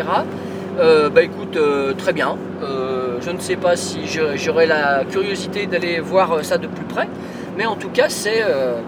bah 0.77 1.23
écoute, 1.23 1.57
très 1.97 2.13
bien. 2.13 2.37
je 2.61 3.31
ne 3.31 3.39
sais 3.39 3.57
pas 3.57 3.75
si 3.75 3.99
j'aurai 4.35 4.65
la 4.65 5.03
curiosité 5.09 5.65
d'aller 5.65 5.99
voir 5.99 6.43
ça 6.43 6.57
de 6.57 6.67
plus 6.67 6.85
près. 6.85 7.07
Mais 7.61 7.67
en 7.67 7.75
tout 7.75 7.89
cas, 7.89 8.07
euh, 8.25 8.81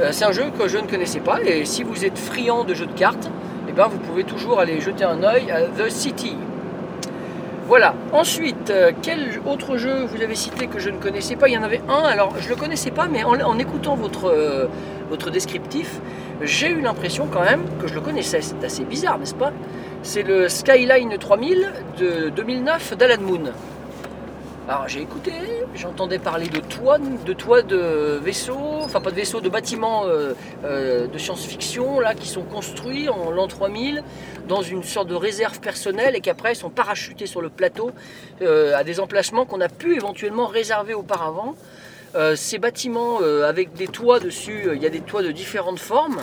euh, 0.00 0.08
c'est 0.10 0.24
un 0.24 0.32
jeu 0.32 0.44
que 0.58 0.68
je 0.68 0.78
ne 0.78 0.86
connaissais 0.86 1.20
pas. 1.20 1.38
Et 1.44 1.66
si 1.66 1.82
vous 1.82 2.06
êtes 2.06 2.16
friand 2.16 2.64
de 2.64 2.72
jeux 2.72 2.86
de 2.86 2.98
cartes, 2.98 3.30
eh 3.68 3.72
ben, 3.72 3.88
vous 3.88 3.98
pouvez 3.98 4.24
toujours 4.24 4.58
aller 4.58 4.80
jeter 4.80 5.04
un 5.04 5.22
oeil 5.22 5.50
à 5.50 5.64
The 5.64 5.90
City. 5.90 6.34
Voilà. 7.66 7.94
Ensuite, 8.14 8.70
euh, 8.70 8.92
quel 9.02 9.38
autre 9.44 9.76
jeu 9.76 10.06
vous 10.06 10.22
avez 10.22 10.34
cité 10.34 10.66
que 10.66 10.78
je 10.78 10.88
ne 10.88 10.96
connaissais 10.96 11.36
pas? 11.36 11.50
Il 11.50 11.56
y 11.56 11.58
en 11.58 11.62
avait 11.62 11.82
un, 11.90 12.04
alors 12.04 12.32
je 12.40 12.46
ne 12.46 12.54
le 12.54 12.56
connaissais 12.56 12.90
pas, 12.90 13.06
mais 13.06 13.22
en, 13.22 13.58
écoutant 13.58 13.96
votre, 13.96 14.34
votre 15.10 15.30
descriptif, 15.30 16.00
j'ai 16.40 16.70
eu 16.70 16.80
l'impression 16.80 17.28
quand 17.30 17.44
même 17.44 17.64
que 17.82 17.86
je 17.86 17.92
le 17.92 18.00
connaissais. 18.00 18.40
C'est 18.40 18.64
assez 18.64 18.84
bizarre, 18.84 19.18
n'est-ce 19.18 19.34
pas? 19.34 19.52
C'est 20.02 20.22
le 20.22 20.48
Skyline 20.48 21.18
3000 21.18 21.70
de 21.98 22.30
2009 22.30 22.96
d'Alan 22.96 23.20
Moon. 23.20 23.52
Alors 24.68 24.88
j'ai 24.88 25.00
écouté, 25.00 25.30
j'entendais 25.76 26.18
parler 26.18 26.48
de 26.48 26.58
toits, 26.58 26.98
de 26.98 27.32
toits 27.32 27.62
de 27.62 28.18
vaisseaux, 28.20 28.80
enfin 28.82 29.00
pas 29.00 29.12
de 29.12 29.14
vaisseaux, 29.14 29.40
de 29.40 29.48
bâtiments 29.48 30.06
euh, 30.06 30.32
euh, 30.64 31.06
de 31.06 31.18
science-fiction 31.18 32.00
là 32.00 32.16
qui 32.16 32.26
sont 32.26 32.42
construits 32.42 33.08
en 33.08 33.30
l'an 33.30 33.46
3000 33.46 34.02
dans 34.48 34.62
une 34.62 34.82
sorte 34.82 35.06
de 35.06 35.14
réserve 35.14 35.60
personnelle 35.60 36.16
et 36.16 36.20
qu'après 36.20 36.56
sont 36.56 36.70
parachutés 36.70 37.26
sur 37.26 37.42
le 37.42 37.48
plateau 37.48 37.92
euh, 38.42 38.76
à 38.76 38.82
des 38.82 38.98
emplacements 38.98 39.46
qu'on 39.46 39.60
a 39.60 39.68
pu 39.68 39.94
éventuellement 39.94 40.46
réserver 40.46 40.94
auparavant. 40.94 41.54
ces 42.34 42.58
bâtiments 42.58 43.18
avec 43.46 43.74
des 43.74 43.88
toits 43.88 44.20
dessus, 44.20 44.70
il 44.74 44.82
y 44.82 44.86
a 44.86 44.90
des 44.90 45.02
toits 45.02 45.22
de 45.22 45.30
différentes 45.30 45.78
formes. 45.78 46.20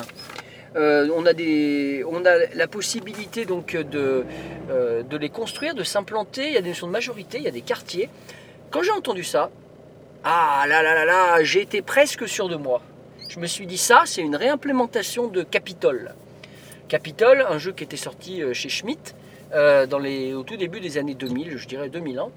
On, 0.76 1.26
a 1.26 1.34
des, 1.34 2.04
on 2.10 2.26
a 2.26 2.38
la 2.56 2.68
possibilité 2.68 3.46
donc 3.46 3.76
de, 3.76 4.26
de 4.70 5.18
les 5.18 5.30
construire, 5.30 5.76
de 5.76 5.84
s'implanter. 5.84 6.48
Il 6.48 6.54
y 6.54 6.58
a 6.58 6.62
des 6.62 6.70
notions 6.70 6.88
de 6.88 6.92
majorité, 6.92 7.38
il 7.38 7.44
y 7.44 7.48
a 7.48 7.52
des 7.52 7.62
quartiers. 7.62 8.10
Quand 8.72 8.82
j'ai 8.82 8.92
entendu 8.92 9.24
ça, 9.24 9.52
ah 10.24 10.66
là 10.68 10.82
là 10.82 10.96
là 10.96 11.06
là, 11.06 11.44
j'ai 11.44 11.62
été 11.62 11.82
presque 11.82 12.28
sûr 12.28 12.48
de 12.50 12.56
moi. 12.56 12.82
Je 13.30 13.40
me 13.40 13.48
suis 13.48 13.68
dit 13.68 13.78
ça, 13.78 14.04
c'est 14.06 14.22
une 14.22 14.36
réimplémentation 14.36 15.28
de 15.28 15.44
Capitol. 15.44 16.14
Capitol, 16.88 17.46
un 17.50 17.58
jeu 17.58 17.72
qui 17.72 17.84
était 17.84 17.98
sorti 17.98 18.42
euh, 18.42 18.54
chez 18.54 18.70
euh, 19.54 19.86
les, 20.00 20.34
au 20.34 20.44
tout 20.44 20.58
début 20.58 20.80
des 20.80 20.98
années 20.98 21.16
2000, 21.16 21.58
je 21.58 21.68
dirais 21.68 21.90
2000 21.90 22.20
ans. 22.20 22.32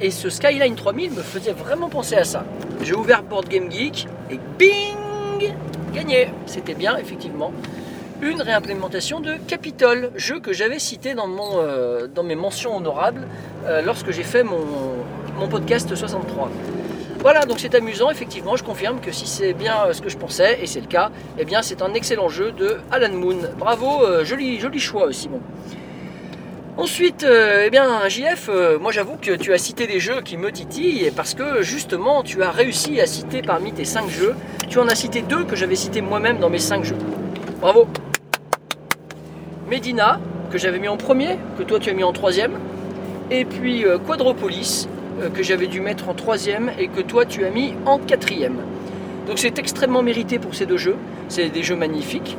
Et 0.00 0.10
ce 0.10 0.30
Skyline 0.30 0.76
3000 0.76 1.12
me 1.12 1.22
faisait 1.22 1.52
vraiment 1.52 1.88
penser 1.88 2.16
à 2.16 2.24
ça. 2.24 2.44
J'ai 2.82 2.94
ouvert 2.94 3.22
Board 3.22 3.48
Game 3.48 3.70
Geek 3.70 4.06
et 4.30 4.38
bing 4.58 5.54
Gagné 5.92 6.28
C'était 6.46 6.74
bien, 6.74 6.96
effectivement 6.96 7.52
une 8.20 8.42
réimplémentation 8.42 9.20
de 9.20 9.34
Capitol, 9.46 10.10
jeu 10.16 10.40
que 10.40 10.52
j'avais 10.52 10.78
cité 10.78 11.14
dans, 11.14 11.28
mon, 11.28 11.60
euh, 11.60 12.08
dans 12.12 12.24
mes 12.24 12.34
mentions 12.34 12.76
honorables 12.76 13.26
euh, 13.64 13.80
lorsque 13.82 14.10
j'ai 14.10 14.24
fait 14.24 14.42
mon, 14.42 14.58
mon, 15.38 15.48
podcast 15.48 15.94
63. 15.94 16.50
Voilà, 17.20 17.44
donc 17.46 17.60
c'est 17.60 17.74
amusant, 17.74 18.10
effectivement, 18.10 18.56
je 18.56 18.64
confirme 18.64 19.00
que 19.00 19.12
si 19.12 19.26
c'est 19.26 19.52
bien 19.52 19.86
euh, 19.86 19.92
ce 19.92 20.02
que 20.02 20.08
je 20.08 20.16
pensais, 20.16 20.58
et 20.60 20.66
c'est 20.66 20.80
le 20.80 20.86
cas, 20.86 21.10
eh 21.38 21.44
bien 21.44 21.62
c'est 21.62 21.80
un 21.80 21.94
excellent 21.94 22.28
jeu 22.28 22.50
de 22.52 22.78
Alan 22.90 23.12
Moon. 23.12 23.38
Bravo, 23.56 24.24
joli, 24.24 24.58
joli 24.58 24.80
choix 24.80 25.12
Simon. 25.12 25.40
Ensuite, 26.78 27.26
eh 27.26 27.70
bien, 27.70 28.08
JF, 28.08 28.48
moi 28.80 28.92
j'avoue 28.92 29.16
que 29.20 29.32
tu 29.32 29.52
as 29.52 29.58
cité 29.58 29.88
des 29.88 29.98
jeux 29.98 30.20
qui 30.24 30.36
me 30.36 30.52
titillent 30.52 31.10
parce 31.10 31.34
que 31.34 31.60
justement 31.60 32.22
tu 32.22 32.40
as 32.44 32.52
réussi 32.52 33.00
à 33.00 33.06
citer 33.06 33.42
parmi 33.42 33.72
tes 33.72 33.84
5 33.84 34.08
jeux, 34.08 34.36
tu 34.68 34.78
en 34.78 34.86
as 34.86 34.94
cité 34.94 35.22
deux 35.22 35.42
que 35.42 35.56
j'avais 35.56 35.74
cités 35.74 36.00
moi-même 36.02 36.38
dans 36.38 36.50
mes 36.50 36.60
5 36.60 36.84
jeux. 36.84 36.96
Bravo. 37.60 37.88
Medina, 39.68 40.20
que 40.52 40.58
j'avais 40.58 40.78
mis 40.78 40.86
en 40.86 40.96
premier, 40.96 41.36
que 41.58 41.64
toi 41.64 41.80
tu 41.80 41.90
as 41.90 41.94
mis 41.94 42.04
en 42.04 42.12
troisième, 42.12 42.52
et 43.28 43.44
puis 43.44 43.84
euh, 43.84 43.98
Quadropolis, 43.98 44.88
euh, 45.20 45.30
que 45.30 45.42
j'avais 45.42 45.66
dû 45.66 45.80
mettre 45.80 46.08
en 46.08 46.14
troisième 46.14 46.70
et 46.78 46.86
que 46.86 47.00
toi 47.00 47.26
tu 47.26 47.44
as 47.44 47.50
mis 47.50 47.74
en 47.86 47.98
quatrième. 47.98 48.58
Donc 49.26 49.40
c'est 49.40 49.58
extrêmement 49.58 50.02
mérité 50.02 50.38
pour 50.38 50.54
ces 50.54 50.64
deux 50.64 50.78
jeux, 50.78 50.96
c'est 51.28 51.48
des 51.48 51.64
jeux 51.64 51.74
magnifiques, 51.74 52.36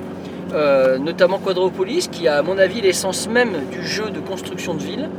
euh, 0.53 0.97
notamment 0.97 1.39
Quadropolis, 1.39 2.07
qui 2.11 2.27
a 2.27 2.37
à 2.37 2.41
mon 2.41 2.57
avis 2.57 2.81
l'essence 2.81 3.27
même 3.29 3.53
du 3.71 3.85
jeu 3.85 4.09
de 4.09 4.19
construction 4.19 4.73
de 4.73 4.83
ville, 4.83 5.09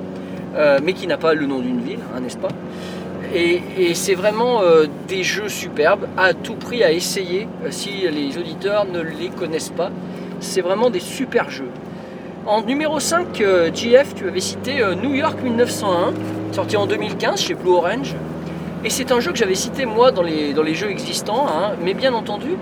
mais 0.83 0.95
qui 0.95 1.07
n'a 1.07 1.17
pas 1.17 1.33
le 1.33 1.47
nom 1.47 1.61
d'une 1.61 1.81
ville, 1.81 2.01
hein, 2.15 2.21
n'est-ce 2.21 2.37
pas? 2.37 2.49
Et, 3.33 3.95
c'est 3.95 4.17
vraiment 4.17 4.63
des 5.07 5.23
jeux 5.23 5.49
superbes, 5.49 6.09
à 6.17 6.35
tout 6.35 6.55
prix 6.55 6.83
à 6.83 6.91
essayer 6.91 7.47
si 7.71 7.91
les 8.11 8.37
auditeurs 8.37 8.85
ne 8.85 9.01
les 9.01 9.29
connaissent 9.29 9.71
pas. 9.71 9.91
C'est 10.41 10.61
vraiment 10.61 10.91
des 10.91 10.99
super 10.99 11.51
jeux. 11.51 11.71
En 12.47 12.63
numéro 12.63 12.99
5, 12.99 13.39
euh, 13.43 13.71
GF, 13.73 14.15
tu 14.15 14.27
avais 14.27 14.41
cité 14.41 14.83
euh, 14.83 14.95
New 14.95 15.13
York 15.13 15.43
1901, 15.43 16.15
sorti 16.53 16.75
en 16.79 16.87
2015 16.87 17.39
chez 17.39 17.53
Blue 17.53 17.73
Orange. 17.73 18.15
Et 18.83 18.89
c'est 18.89 19.13
un 19.13 19.21
jeu 19.21 19.31
que 19.31 19.37
j'avais 19.37 19.55
cité 19.55 19.85
moi 19.85 20.11
dans 20.11 20.23
les, 20.23 20.55
dans 20.55 20.63
les 20.63 20.75
jeux 20.75 20.91
existants, 20.91 21.47
hein. 21.47 21.73
mais 21.85 21.93
bien 21.93 22.15
entendu, 22.15 22.57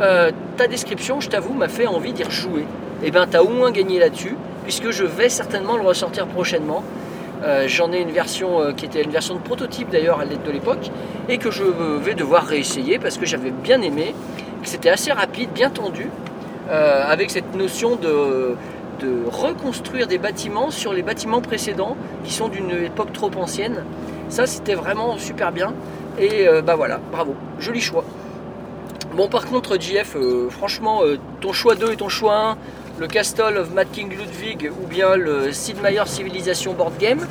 euh, 0.00 0.30
ta 0.56 0.66
description, 0.66 1.20
je 1.20 1.28
t'avoue, 1.28 1.54
m'a 1.54 1.68
fait 1.68 1.86
envie 1.86 2.12
d'y 2.12 2.24
rejouer. 2.24 2.62
Et 3.02 3.06
eh 3.06 3.10
bien, 3.10 3.26
tu 3.26 3.36
as 3.36 3.42
au 3.42 3.48
moins 3.48 3.70
gagné 3.70 3.98
là-dessus, 3.98 4.36
puisque 4.64 4.90
je 4.90 5.04
vais 5.04 5.28
certainement 5.28 5.76
le 5.76 5.82
ressortir 5.82 6.26
prochainement. 6.26 6.84
J'en 7.64 7.90
ai 7.90 8.00
une 8.02 8.10
version 8.10 8.74
qui 8.76 8.84
était 8.84 9.02
une 9.02 9.10
version 9.10 9.34
de 9.34 9.40
prototype 9.40 9.88
d'ailleurs 9.88 10.20
à 10.20 10.26
l'aide 10.26 10.42
de 10.42 10.50
l'époque, 10.50 10.90
et 11.30 11.38
que 11.38 11.50
je 11.50 11.64
vais 11.64 12.12
devoir 12.12 12.44
réessayer 12.44 12.98
parce 12.98 13.16
que 13.16 13.24
j'avais 13.24 13.50
bien 13.50 13.80
aimé, 13.80 14.14
que 14.62 14.68
c'était 14.68 14.90
assez 14.90 15.10
rapide, 15.10 15.48
bien 15.54 15.70
tendu, 15.70 16.10
avec 16.68 17.30
cette 17.30 17.54
notion 17.54 17.96
de 17.96 18.56
de 19.00 19.24
reconstruire 19.30 20.06
des 20.06 20.18
bâtiments 20.18 20.70
sur 20.70 20.92
les 20.92 21.02
bâtiments 21.02 21.40
précédents 21.40 21.96
qui 22.24 22.32
sont 22.32 22.48
d'une 22.48 22.70
époque 22.70 23.12
trop 23.12 23.30
ancienne. 23.36 23.84
Ça, 24.28 24.46
c'était 24.46 24.74
vraiment 24.74 25.18
super 25.18 25.52
bien. 25.52 25.72
Et 26.18 26.46
euh, 26.46 26.62
bah 26.62 26.76
voilà, 26.76 27.00
bravo, 27.10 27.34
joli 27.58 27.80
choix. 27.80 28.04
Bon, 29.14 29.26
par 29.28 29.46
contre, 29.46 29.76
JF, 29.76 30.14
euh, 30.14 30.48
franchement, 30.50 31.02
euh, 31.02 31.18
ton 31.40 31.52
choix 31.52 31.74
2 31.74 31.92
et 31.92 31.96
ton 31.96 32.08
choix 32.08 32.36
1, 32.52 32.58
le 33.00 33.08
Castle 33.08 33.56
of 33.56 33.72
Mad 33.72 33.90
King 33.90 34.08
Ludwig 34.08 34.70
ou 34.80 34.86
bien 34.86 35.16
le 35.16 35.50
Sid 35.50 35.82
Meier 35.82 36.04
Civilization 36.06 36.74
Board 36.74 36.96
Game, 36.96 37.26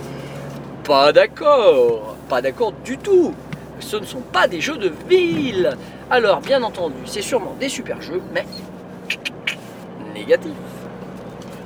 pas 0.83 1.13
d'accord, 1.13 2.17
pas 2.27 2.41
d'accord 2.41 2.73
du 2.83 2.97
tout. 2.97 3.33
Ce 3.79 3.95
ne 3.95 4.03
sont 4.03 4.19
pas 4.19 4.49
des 4.49 4.59
jeux 4.59 4.75
de 4.75 4.91
ville. 5.07 5.77
Alors, 6.11 6.41
bien 6.41 6.63
entendu, 6.63 6.97
c'est 7.05 7.21
sûrement 7.21 7.55
des 7.57 7.69
super 7.69 8.01
jeux, 8.01 8.21
mais 8.33 8.43
négatif. 10.13 10.51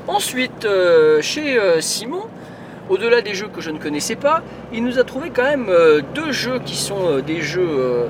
Ensuite, 0.08 0.66
euh, 0.66 1.24
chez 1.24 1.60
Simon, 1.80 2.26
au-delà 2.88 3.22
des 3.22 3.34
jeux 3.34 3.48
que 3.48 3.62
je 3.62 3.72
ne 3.72 3.80
connaissais 3.80 4.16
pas, 4.16 4.44
il 4.72 4.84
nous 4.84 5.00
a 5.00 5.04
trouvé 5.06 5.32
quand 5.32 5.44
même 5.44 5.72
deux 6.14 6.32
jeux 6.32 6.60
qui 6.60 6.76
sont 6.76 7.18
des 7.26 7.42
jeux 7.42 8.06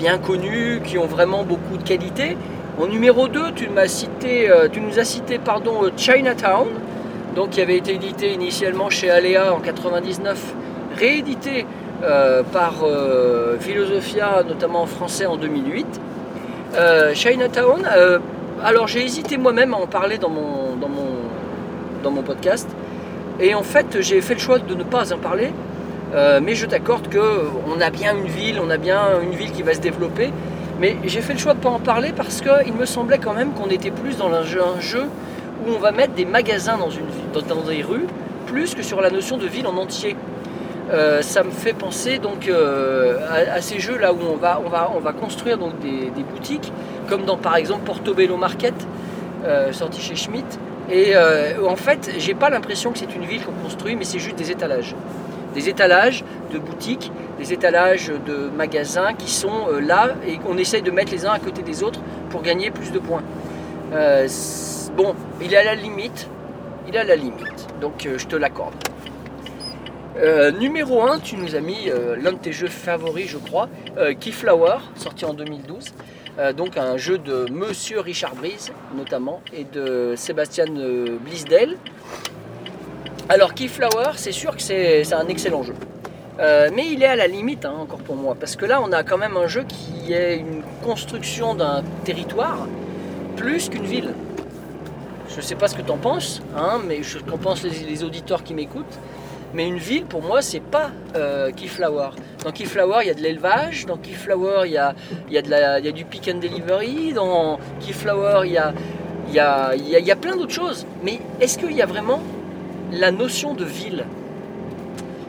bien 0.00 0.16
connus, 0.16 0.80
qui 0.82 0.96
ont 0.96 1.06
vraiment 1.06 1.42
beaucoup 1.44 1.76
de 1.76 1.82
qualité. 1.82 2.38
En 2.80 2.86
numéro 2.86 3.28
2, 3.28 3.52
tu, 3.54 3.68
cité, 3.86 4.50
tu 4.72 4.80
nous 4.80 4.98
as 4.98 5.04
cité 5.04 5.38
pardon, 5.38 5.74
Chinatown, 5.94 6.68
donc, 7.36 7.50
qui 7.50 7.60
avait 7.60 7.76
été 7.76 7.94
édité 7.96 8.32
initialement 8.32 8.88
chez 8.88 9.10
Alea 9.10 9.52
en 9.52 9.60
99, 9.60 10.54
réédité 10.96 11.66
par 12.50 12.76
Philosophia, 13.60 14.42
notamment 14.48 14.82
en 14.82 14.86
français 14.86 15.26
en 15.26 15.36
2008. 15.36 16.00
Chinatown, 17.12 17.86
alors 18.64 18.86
j'ai 18.88 19.04
hésité 19.04 19.36
moi-même 19.36 19.74
à 19.74 19.76
en 19.76 19.86
parler 19.86 20.16
dans 20.16 20.30
mon, 20.30 20.76
dans, 20.80 20.88
mon, 20.88 21.10
dans 22.02 22.10
mon 22.10 22.22
podcast. 22.22 22.68
Et 23.38 23.54
en 23.54 23.62
fait, 23.62 24.00
j'ai 24.00 24.22
fait 24.22 24.34
le 24.34 24.40
choix 24.40 24.58
de 24.58 24.74
ne 24.74 24.82
pas 24.82 25.12
en 25.12 25.18
parler. 25.18 25.50
Euh, 26.14 26.40
mais 26.42 26.54
je 26.54 26.66
t'accorde 26.66 27.08
qu'on 27.08 27.80
a 27.80 27.90
bien 27.90 28.16
une 28.16 28.26
ville, 28.26 28.60
on 28.64 28.70
a 28.70 28.76
bien 28.76 29.00
une 29.22 29.32
ville 29.32 29.52
qui 29.52 29.62
va 29.62 29.74
se 29.74 29.80
développer. 29.80 30.32
Mais 30.80 30.96
j'ai 31.04 31.20
fait 31.20 31.34
le 31.34 31.38
choix 31.38 31.52
de 31.52 31.58
ne 31.58 31.62
pas 31.62 31.70
en 31.70 31.78
parler 31.78 32.12
parce 32.16 32.40
qu'il 32.40 32.72
me 32.72 32.86
semblait 32.86 33.18
quand 33.18 33.34
même 33.34 33.52
qu'on 33.52 33.68
était 33.68 33.90
plus 33.90 34.16
dans 34.16 34.32
un 34.32 34.42
jeu, 34.42 35.04
où 35.66 35.70
on 35.70 35.78
va 35.78 35.92
mettre 35.92 36.14
des 36.14 36.24
magasins 36.24 36.78
dans, 36.78 36.90
une, 36.90 37.04
dans, 37.32 37.60
des 37.62 37.82
rues, 37.82 38.06
plus 38.46 38.74
que 38.74 38.82
sur 38.82 39.00
la 39.00 39.10
notion 39.10 39.36
de 39.36 39.46
ville 39.46 39.66
en 39.66 39.76
entier. 39.76 40.16
Euh, 40.90 41.22
ça 41.22 41.44
me 41.44 41.50
fait 41.50 41.74
penser 41.74 42.18
donc 42.18 42.48
euh, 42.48 43.18
à, 43.54 43.60
ces 43.60 43.78
jeux 43.78 43.96
là 43.96 44.12
où 44.12 44.18
on 44.28 44.36
va, 44.36 44.60
on 44.64 44.68
va, 44.68 44.90
on 44.96 44.98
va 44.98 45.12
construire 45.12 45.58
des, 45.58 46.22
boutiques, 46.22 46.72
comme 47.08 47.24
dans 47.24 47.36
par 47.36 47.56
exemple 47.56 47.82
Portobello 47.84 48.36
Market, 48.36 48.74
sorti 49.72 50.00
chez 50.00 50.16
Schmidt. 50.16 50.58
Et 50.90 51.14
en 51.16 51.76
fait, 51.76 52.10
j'ai 52.18 52.34
pas 52.34 52.50
l'impression 52.50 52.90
que 52.90 52.98
c'est 52.98 53.14
une 53.14 53.24
ville 53.24 53.44
qu'on 53.44 53.52
construit, 53.62 53.94
mais 53.94 54.04
c'est 54.04 54.18
juste 54.18 54.36
des 54.36 54.50
étalages. 54.50 54.96
Des 55.54 55.68
étalages 55.68 56.24
de 56.52 56.58
boutiques, 56.58 57.10
des 57.38 57.52
étalages 57.52 58.12
de 58.26 58.50
magasins 58.56 59.14
qui 59.14 59.30
sont 59.30 59.68
là 59.80 60.14
et 60.26 60.38
qu'on 60.38 60.58
essaye 60.58 60.82
de 60.82 60.90
mettre 60.90 61.12
les 61.12 61.26
uns 61.26 61.32
à 61.32 61.38
côté 61.38 61.62
des 61.62 61.82
autres 61.82 62.00
pour 62.30 62.42
gagner 62.42 62.70
plus 62.70 62.92
de 62.92 62.98
points. 62.98 63.22
bon, 64.96 65.14
il 65.42 65.52
est 65.52 65.56
à 65.56 65.64
la 65.64 65.74
limite, 65.74 66.28
il 66.86 66.94
est 66.94 67.00
à 67.00 67.04
la 67.04 67.16
limite, 67.16 67.66
donc 67.80 68.06
je 68.16 68.26
te 68.26 68.36
l'accorde. 68.36 68.74
Euh, 70.16 70.50
numéro 70.50 71.02
1, 71.02 71.20
tu 71.20 71.36
nous 71.36 71.54
as 71.54 71.60
mis 71.60 71.88
euh, 71.88 72.14
l'un 72.20 72.32
de 72.32 72.38
tes 72.38 72.52
jeux 72.52 72.66
favoris, 72.66 73.28
je 73.28 73.38
crois, 73.38 73.68
euh, 73.96 74.12
Keyflower, 74.12 74.78
sorti 74.96 75.24
en 75.24 75.34
2012. 75.34 75.94
donc 76.56 76.78
un 76.78 76.96
jeu 76.96 77.18
de 77.18 77.46
Monsieur 77.50 78.00
Richard 78.00 78.34
Brise, 78.34 78.72
notamment, 78.96 79.42
et 79.52 79.64
de 79.64 80.14
Sébastien 80.16 80.64
Blisdale. 81.20 81.76
Alors 83.30 83.54
Keyflower, 83.54 84.14
c'est 84.16 84.32
sûr 84.32 84.56
que 84.56 84.60
c'est 84.60 85.12
un 85.12 85.28
excellent 85.28 85.62
jeu. 85.62 85.74
mais 86.38 86.88
il 86.90 87.00
est 87.04 87.06
à 87.06 87.14
la 87.14 87.28
limite, 87.28 87.64
hein, 87.64 87.74
encore 87.78 88.00
pour 88.00 88.16
moi, 88.16 88.34
parce 88.34 88.56
que 88.56 88.66
là, 88.66 88.80
on 88.82 88.90
a 88.90 89.04
quand 89.04 89.18
même 89.18 89.36
un 89.36 89.46
jeu 89.46 89.64
qui 89.68 90.12
est 90.12 90.36
une 90.36 90.64
construction 90.82 91.54
d'un 91.54 91.84
territoire 92.04 92.66
plus 93.36 93.68
qu'une 93.68 93.84
ville. 93.84 94.14
Je 95.28 95.36
ne 95.36 95.42
sais 95.42 95.54
pas 95.54 95.68
ce 95.68 95.76
que 95.76 95.82
tu 95.82 95.92
en 95.92 95.96
penses, 95.96 96.42
hein, 96.56 96.80
mais 96.88 97.04
je 97.04 97.20
qu'en 97.20 97.38
pensent 97.38 97.62
les 97.62 98.02
auditeurs 98.02 98.42
qui 98.42 98.52
m'écoutent. 98.52 98.98
Mais 99.54 99.68
une 99.68 99.78
ville, 99.78 100.06
pour 100.06 100.22
moi, 100.22 100.42
c'est 100.42 100.58
pas 100.58 100.90
euh, 101.14 101.52
Keyflower. 101.52 102.10
Dans 102.44 102.50
Keyflower, 102.50 102.98
il 103.02 103.08
y 103.08 103.10
a 103.10 103.14
de 103.14 103.20
l'élevage. 103.20 103.86
Dans 103.86 103.96
Keyflower, 103.96 104.62
il 104.66 104.72
y 104.72 104.78
a, 104.78 105.92
du 105.92 106.04
pick 106.04 106.28
and 106.34 106.38
delivery. 106.38 107.12
Dans 107.12 107.60
Keyflower, 107.78 108.42
il 108.46 108.52
y 108.52 108.58
a, 108.58 108.74
y 109.32 110.10
a, 110.10 110.16
plein 110.16 110.36
d'autres 110.36 110.52
choses. 110.52 110.84
Mais 111.04 111.20
est-ce 111.40 111.58
qu'il 111.58 111.72
y 111.72 111.82
a 111.82 111.86
vraiment 111.86 112.20
la 112.92 113.10
notion 113.10 113.54
de 113.54 113.64
ville 113.64 114.04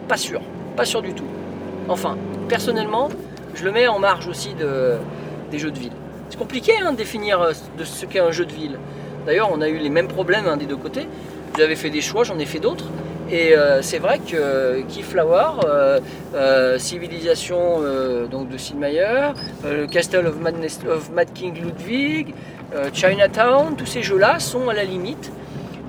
Pas 0.08 0.18
sûr. 0.18 0.42
Pas 0.76 0.86
sûr 0.86 1.02
du 1.02 1.14
tout. 1.14 1.26
Enfin, 1.88 2.18
personnellement, 2.48 3.10
je 3.56 3.64
le 3.64 3.72
mets 3.72 3.88
en 3.88 4.00
marge 4.00 4.28
aussi 4.28 4.54
de, 4.54 4.98
des 5.52 5.60
jeux 5.60 5.72
de 5.72 5.80
ville. 5.80 5.92
C'est 6.30 6.38
compliqué 6.38 6.74
hein, 6.82 6.94
de 6.94 6.98
définir 6.98 7.42
euh, 7.42 7.52
ce 7.84 8.06
qu'est 8.06 8.20
un 8.20 8.32
jeu 8.32 8.46
de 8.46 8.54
ville. 8.54 8.78
D'ailleurs, 9.26 9.50
on 9.52 9.62
a 9.62 9.68
eu 9.68 9.78
les 9.78 9.90
mêmes 9.90 10.08
problèmes 10.08 10.48
hein, 10.48 10.58
des 10.58 10.66
deux 10.66 10.78
côtés. 10.78 11.08
Vous 11.54 11.62
avez 11.62 11.76
fait 11.76 11.90
des 11.90 12.02
choix, 12.02 12.24
j'en 12.24 12.40
ai 12.40 12.46
fait 12.46 12.60
d'autres. 12.60 12.86
Et 13.32 13.56
euh, 13.56 13.82
c'est 13.82 13.98
vrai 13.98 14.20
que 14.20 14.82
Keyflower, 14.90 15.62
euh, 15.66 16.00
euh, 16.36 16.78
Civilisation 16.78 17.80
de 17.82 18.58
Sid 18.58 18.78
Meier, 18.78 19.32
le 19.64 19.88
Castle 19.88 20.28
of, 20.28 20.38
Mad 21.12 21.34
King 21.34 21.56
Ludwig, 21.56 22.34
Chinatown, 22.94 23.76
tous 23.78 23.86
ces 23.86 24.04
jeux-là 24.04 24.40
sont 24.40 24.70
à 24.70 24.74
la 24.74 24.84
limite, 24.84 25.32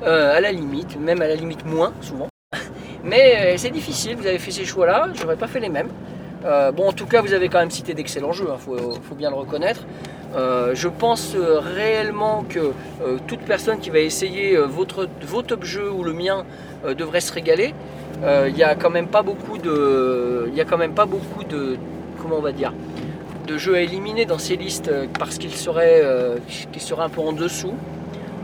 à 0.05 0.41
la 0.41 0.53
limite, 0.53 0.99
même 0.99 1.23
à 1.23 1.29
la 1.29 1.35
limite 1.35 1.65
moins 1.65 1.93
souvent. 2.01 2.29
Mais 3.05 3.57
c'est 3.57 3.71
difficile, 3.71 4.17
vous 4.17 4.27
avez 4.27 4.39
fait 4.39 4.51
ces 4.51 4.65
choix-là, 4.65 5.09
j'aurais 5.15 5.37
pas 5.37 5.49
fait 5.49 5.61
les 5.61 5.69
mêmes. 5.69 5.89
bon, 6.43 6.88
en 6.88 6.93
tout 6.93 7.07
cas, 7.07 7.21
vous 7.21 7.33
avez 7.33 7.49
quand 7.49 7.59
même 7.59 7.71
cité 7.71 7.95
d'excellents 7.95 8.33
jeux, 8.33 8.47
il 8.49 8.53
hein, 8.53 8.99
faut, 9.03 9.15
bien 9.15 9.31
le 9.31 9.37
reconnaître. 9.37 9.83
je 10.35 10.88
pense 10.88 11.35
réellement 11.37 12.45
que 12.49 12.73
toute 13.27 13.41
personne 13.41 13.79
qui 13.79 13.91
va 13.91 13.99
essayer 13.99 14.57
votre, 14.57 15.09
votre 15.23 15.49
top 15.49 15.65
jeu 15.65 15.91
ou 15.91 16.05
le 16.05 16.12
mien 16.12 16.45
euh, 16.85 16.95
devrait 16.95 17.21
se 17.21 17.33
régaler. 17.33 17.75
Euh, 18.25 18.47
il 18.49 18.55
n'y 18.55 18.65
a 18.65 18.75
quand 18.75 18.91
même 18.91 19.07
pas 19.07 19.23
beaucoup 19.23 19.59
de, 19.59 20.49
comment 22.21 22.37
on 22.38 22.43
va 22.43 22.53
dire, 22.53 22.73
de 23.47 23.57
jeux 23.57 23.77
à 23.77 23.81
éliminer 23.81 24.25
dans 24.25 24.38
ces 24.38 24.57
listes 24.57 24.88
euh, 24.88 25.07
parce 25.19 25.38
qu'ils 25.38 25.55
seraient, 25.55 26.03
seraient 26.79 27.05
un 27.05 27.09
peu 27.09 27.21
en 27.21 27.33
dessous. 27.33 27.75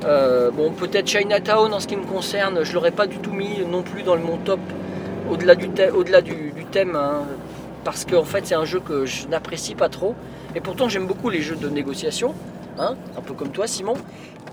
Bon, 0.02 0.70
peut-être 0.72 1.08
Chinatown 1.08 1.72
en 1.72 1.80
ce 1.80 1.87
qui 1.87 1.96
me 1.96 2.04
concerne, 2.04 2.64
je 2.64 2.72
l'aurais 2.74 2.90
pas 2.90 3.06
du 3.06 3.18
tout 3.18 3.32
mis 3.32 3.64
non 3.66 3.82
plus 3.82 4.02
dans 4.02 4.16
mon 4.16 4.37
top 4.38 4.61
au-delà 5.30 5.54
du, 5.54 6.64
thème, 6.70 6.96
hein, 6.96 7.22
parce 7.84 8.04
qu'en 8.04 8.24
fait 8.24 8.46
c'est 8.46 8.54
un 8.54 8.64
jeu 8.64 8.80
que 8.80 9.06
je 9.06 9.26
n'apprécie 9.28 9.74
pas 9.74 9.88
trop. 9.88 10.14
Et 10.54 10.61
pourtant 10.61 10.88
j'aime 10.88 11.06
beaucoup 11.06 11.30
les 11.30 11.42
jeux 11.42 11.56
de 11.56 11.68
négociation, 11.68 12.34
hein, 12.78 12.96
un 13.16 13.20
peu 13.20 13.34
comme 13.34 13.50
toi 13.50 13.66
Simon. 13.66 13.94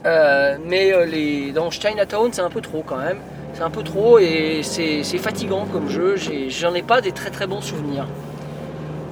mais 0.04 0.94
les, 1.06 1.52
dans 1.52 1.70
Chinatown 1.72 2.32
c'est 2.34 2.42
un 2.42 2.50
peu 2.50 2.62
trop 2.62 2.84
quand 2.86 2.98
même. 2.98 3.20
C'est 3.56 3.64
un 3.64 3.70
peu 3.70 3.84
trop 3.84 4.20
et 4.20 4.64
c'est 4.64 5.04
fatigant 5.18 5.66
comme 5.72 5.88
jeu. 5.90 6.16
J'en 6.50 6.74
ai, 6.74 6.82
pas 6.82 7.00
des 7.00 7.14
très 7.14 7.30
très 7.30 7.48
bons 7.48 7.62
souvenirs. 7.62 8.06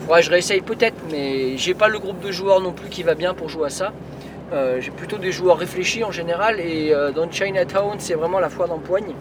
Faudrait 0.01 0.21
je 0.21 0.29
réessaye 0.29 0.59
peut-être, 0.59 0.97
mais 1.09 1.57
j'ai 1.57 1.73
pas 1.73 1.87
le 1.87 1.97
groupe 1.97 2.19
de 2.19 2.29
joueurs 2.29 2.59
non 2.59 2.73
plus 2.73 2.89
qui 2.89 3.03
va 3.03 3.15
bien 3.15 3.33
pour 3.33 3.47
jouer 3.47 3.67
à 3.67 3.69
ça. 3.69 3.93
Euh, 4.53 4.79
j'ai 4.79 4.91
plutôt 4.91 5.17
des 5.17 5.31
joueurs 5.31 5.57
réfléchis 5.57 6.03
en 6.03 6.11
général 6.11 6.59
et 6.59 6.93
euh, 6.93 7.11
dans 7.11 7.29
Chinatown 7.29 7.95
c'est 7.97 8.13
vraiment 8.13 8.39
la 8.39 8.49
foi 8.49 8.67
d'empoigne. 8.67 9.15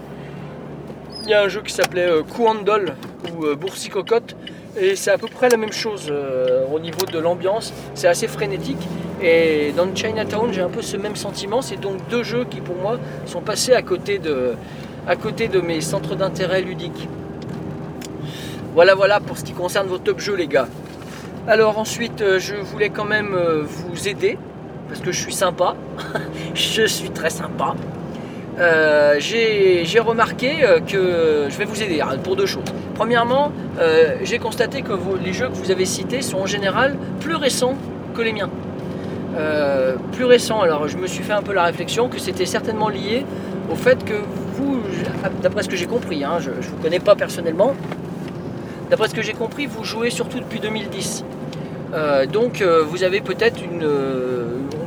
Il 1.25 1.31
y 1.31 1.35
a 1.35 1.43
un 1.43 1.49
jeu 1.49 1.63
qui 1.63 1.73
s'appelait 1.73 2.09
euh, 2.09 2.23
Kuandol 2.23 2.95
ou 3.31 3.57
Boursicocotte 3.57 4.37
et 4.79 4.95
c'est 4.95 5.11
à 5.11 5.19
peu 5.19 5.29
près 5.29 5.49
la 5.49 5.57
même 5.57 5.73
chose 5.73 6.13
au 6.73 6.79
niveau 6.81 7.07
de 7.07 7.19
l'ambiance. 7.19 7.73
C'est 7.95 8.09
assez 8.09 8.27
frénétique 8.29 8.87
et 9.23 9.73
dans 9.77 9.95
Chinatown 9.95 10.53
j'ai 10.53 10.63
un 10.63 10.69
peu 10.69 10.83
ce 10.83 10.97
même 10.97 11.17
sentiment. 11.17 11.63
C'est 11.63 11.81
donc 11.81 12.07
deux 12.09 12.23
jeux 12.23 12.45
qui 12.45 12.61
pour 12.61 12.77
moi 12.77 12.99
sont 13.25 13.41
passés 13.41 13.75
à 13.75 13.83
côté 13.83 14.19
de, 14.19 14.55
à 15.07 15.17
côté 15.17 15.49
de 15.49 15.61
mes 15.61 15.81
centres 15.81 16.15
d'intérêt 16.15 16.63
ludiques. 16.63 17.09
Voilà, 18.75 18.95
voilà 18.95 19.21
pour 19.21 19.37
ce 19.37 19.45
qui 19.45 19.53
concerne 19.53 19.87
vos 19.87 19.99
top 19.99 20.19
jeux, 20.19 20.35
les 20.35 20.47
gars. 20.47 20.69
Alors 21.47 21.79
ensuite, 21.79 22.23
euh, 22.23 22.39
je 22.39 22.55
voulais 22.55 22.91
quand 22.91 23.05
même 23.05 23.35
euh, 23.35 23.63
vous 23.65 24.09
aider 24.09 24.39
parce 24.93 25.01
que 25.01 25.11
je 25.11 25.19
suis 25.19 25.33
sympa. 25.33 25.75
je 26.55 26.87
suis 26.87 27.09
très 27.09 27.31
sympa. 27.31 27.75
Euh, 28.59 29.17
j'ai 29.19 30.01
remarqué 30.01 30.63
que 30.87 31.47
je 31.49 31.57
vais 31.57 31.65
vous 31.65 31.83
aider 31.83 32.03
pour 32.23 32.37
deux 32.37 32.45
choses. 32.45 32.65
Premièrement, 32.95 33.53
j'ai 34.23 34.39
constaté 34.39 34.83
que 34.83 34.93
les 35.25 35.33
jeux 35.33 35.49
que 35.49 35.55
vous 35.55 35.71
avez 35.71 35.87
cités 35.87 36.21
sont 36.21 36.41
en 36.41 36.47
général 36.47 36.99
plus 37.21 37.37
récents 37.37 37.77
que 38.15 38.21
les 38.21 38.35
miens. 38.35 38.51
plus 40.13 40.27
récents, 40.27 40.61
alors 40.61 40.87
je 40.89 40.99
me 40.99 41.07
suis 41.07 41.25
fait 41.25 41.33
un 41.33 41.43
peu 41.43 41.55
la 41.55 41.65
réflexion 41.65 42.09
que 42.09 42.21
c'était 42.21 42.45
certainement 42.45 42.91
lié 42.91 43.25
au 43.73 43.77
fait 43.77 44.05
que 44.05 44.15
vous, 44.57 44.83
d'après 45.43 45.63
ce 45.63 45.71
que 45.71 45.77
j'ai 45.77 45.87
compris, 45.87 46.23
hein, 46.23 46.37
je 46.39 46.51
ne 46.51 46.57
vous 46.57 46.77
connais 46.83 47.01
pas 47.01 47.15
personnellement, 47.15 47.75
d'après 48.91 49.09
ce 49.09 49.15
que 49.15 49.23
j'ai 49.23 49.33
compris, 49.33 49.65
vous 49.65 49.85
jouez 49.85 50.11
surtout 50.11 50.39
depuis 50.39 50.61
2010. 50.61 51.25
Euh, 51.95 52.27
donc 52.27 52.63
euh, 52.63 52.83
vous 52.83 53.03
avez 53.03 53.21
peut-être 53.21 53.63
une, 53.63 53.87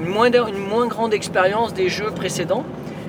moins, 0.05 0.31
une, 0.31 0.57
moins, 0.57 0.87
grande 0.87 1.13
expérience 1.13 1.73
des 1.73 1.89
jeux 1.89 2.11
précédents, 2.11 2.63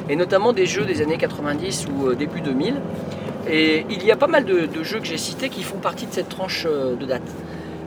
et 0.09 0.17
notamment 0.17 0.53
des 0.53 0.67
jeux 0.67 0.85
des 0.85 1.03
années 1.03 1.19
90 1.19 1.87
ou 1.89 2.09
euh, 2.09 2.15
début 2.15 2.41
2000. 2.41 2.81
Et 3.49 3.87
il 3.91 4.05
y 4.05 4.11
a 4.11 4.17
pas 4.17 4.27
mal 4.27 4.45
de, 4.45 4.69
jeux 4.83 4.99
que 4.99 5.07
j'ai 5.07 5.19
cités 5.19 5.49
qui 5.49 5.63
font 5.63 5.79
partie 5.79 6.07
de 6.07 6.13
cette 6.13 6.29
tranche 6.29 6.65
de 6.67 7.07
date. 7.07 7.23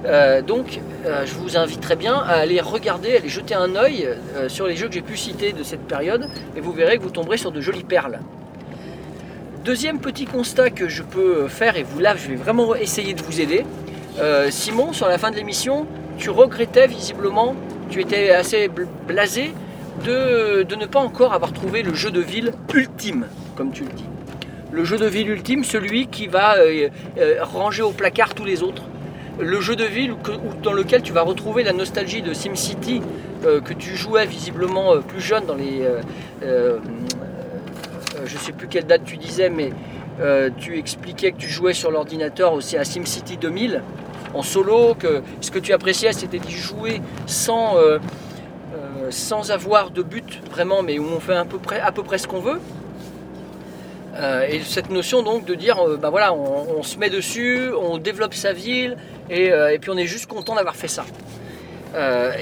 Euh, 0.06 0.42
donc, 0.42 0.80
euh, 1.06 1.26
je 1.26 1.34
vous 1.34 1.58
inviterai 1.58 1.96
bien 1.96 2.16
à 2.16 2.36
aller 2.36 2.62
regarder, 2.62 3.16
à 3.16 3.18
aller 3.18 3.30
jeter 3.30 3.54
un 3.54 3.76
œil 3.76 4.08
euh, 4.36 4.48
sur 4.48 4.66
les 4.66 4.76
jeux 4.76 4.88
que 4.88 4.94
j'ai 4.94 5.02
pu 5.02 5.18
citer 5.18 5.52
de 5.52 5.64
cette 5.64 5.88
période, 5.88 6.30
et 6.56 6.62
vous 6.62 6.72
verrez 6.72 6.98
que 6.98 7.04
vous 7.04 7.10
tomberez 7.10 7.38
sur 7.38 7.52
de 7.52 7.60
jolies 7.60 7.84
perles. 7.84 8.20
Deuxième 9.66 10.00
petit 10.00 10.26
constat 10.26 10.70
que 10.70 10.88
je 10.88 11.04
peux 11.04 11.48
faire, 11.48 11.76
et 11.76 11.84
vous 11.84 12.00
là, 12.00 12.16
je 12.16 12.30
vais 12.30 12.36
vraiment 12.36 12.76
essayer 12.76 13.14
de 13.14 13.22
vous 13.22 13.42
aider. 13.42 13.66
Simon, 14.50 14.92
sur 14.92 15.08
la 15.08 15.18
fin 15.18 15.32
de 15.32 15.36
l'émission, 15.36 15.86
tu 16.18 16.30
regrettais 16.30 16.88
visiblement, 16.88 17.56
tu 17.90 18.02
étais 18.02 18.32
assez 18.32 18.70
blasé 19.08 19.54
de, 20.06 20.64
ne 20.76 20.86
pas 20.86 21.00
encore 21.00 21.34
avoir 21.34 21.52
trouvé 21.52 21.82
le 21.82 21.94
jeu 21.94 22.12
de 22.12 22.22
ville 22.22 22.54
ultime, 22.74 23.26
comme 23.56 23.72
tu 23.72 23.84
le 23.84 23.90
dis. 23.90 24.06
Le 24.72 24.84
jeu 24.86 24.98
de 24.98 25.08
ville 25.08 25.30
ultime, 25.30 25.64
celui 25.64 26.08
qui 26.08 26.28
va 26.28 26.56
ranger 27.42 27.82
au 27.82 27.92
placard 27.92 28.34
tous 28.34 28.46
les 28.46 28.64
autres 28.64 28.84
le 29.40 29.62
jeu 29.62 29.76
de 29.76 29.86
ville 29.86 30.16
dans 30.62 30.74
lequel 30.74 31.02
tu 31.02 31.14
vas 31.14 31.22
retrouver 31.22 31.64
la 31.64 31.74
nostalgie 31.74 32.22
de 32.22 32.34
SimCity 32.34 33.02
euh, 33.46 33.62
que 33.62 33.74
tu 33.74 33.96
jouais 33.96 34.26
visiblement 34.26 34.94
euh, 34.94 35.00
plus 35.00 35.22
jeune 35.22 35.46
dans 35.46 35.56
les. 35.56 35.82
Euh, 36.44 36.78
je 38.26 38.38
sais 38.38 38.52
plus 38.52 38.68
quelle 38.68 38.86
date 38.86 39.04
tu 39.06 39.18
disais, 39.18 39.50
mais 39.50 39.72
tu 40.58 40.78
expliquais 40.78 41.32
que 41.32 41.38
tu 41.38 41.48
jouais 41.48 41.74
sur 41.74 41.92
l'ordinateur 41.92 42.52
aussi 42.52 42.76
à 42.76 42.84
SimCity 42.84 43.38
2000 43.38 43.82
en 44.34 44.42
solo, 44.44 44.96
que 44.96 45.22
ce 45.42 45.52
que 45.52 45.60
tu 45.60 45.74
appréciais 45.74 46.14
c'était 46.14 46.40
d'y 46.40 46.52
jouer 46.52 47.02
sans, 47.26 47.76
sans 49.10 49.52
avoir 49.52 49.92
de 49.92 50.04
but 50.04 50.42
vraiment, 50.50 50.84
mais 50.84 51.00
où 51.00 51.06
on 51.06 51.20
fait 51.20 51.36
à 51.36 51.46
peu 51.46 51.58
près, 51.58 51.80
à 51.80 51.92
peu 51.92 52.04
près 52.04 52.18
ce 52.18 52.28
qu'on 52.28 52.42
veut. 52.42 52.60
Euh, 54.20 54.46
et 54.50 54.62
cette 54.62 54.90
notion 54.90 55.24
donc 55.24 55.46
de 55.46 55.56
dire, 55.56 55.78
ben 55.98 56.10
voilà, 56.10 56.34
on, 56.34 56.84
se 56.84 56.98
met 56.98 57.10
dessus, 57.10 57.70
on 57.80 57.98
développe 57.98 58.34
sa 58.34 58.54
ville, 58.54 58.98
et, 59.30 59.52
puis 59.80 59.92
on 59.92 59.98
est 59.98 60.08
juste 60.08 60.26
content 60.28 60.56
d'avoir 60.56 60.76
fait 60.76 60.88
ça. 60.88 61.06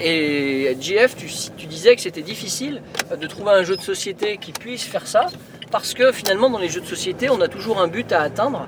et 0.04 0.76
JF, 0.80 1.16
tu, 1.16 1.68
disais 1.68 1.96
que 1.96 2.02
c'était 2.02 2.22
difficile 2.22 2.82
de 3.16 3.28
trouver 3.28 3.52
un 3.52 3.64
jeu 3.64 3.76
de 3.76 3.82
société 3.82 4.38
qui 4.38 4.54
puisse 4.54 4.84
faire 4.84 5.08
ça, 5.08 5.28
parce 5.70 5.94
que 5.94 6.12
finalement 6.12 6.50
dans 6.50 6.60
les 6.60 6.70
jeux 6.70 6.82
de 6.82 6.88
société, 6.88 7.30
on 7.30 7.42
a 7.42 7.48
toujours 7.48 7.80
un 7.80 7.88
but 7.88 8.12
à 8.12 8.22
atteindre. 8.22 8.68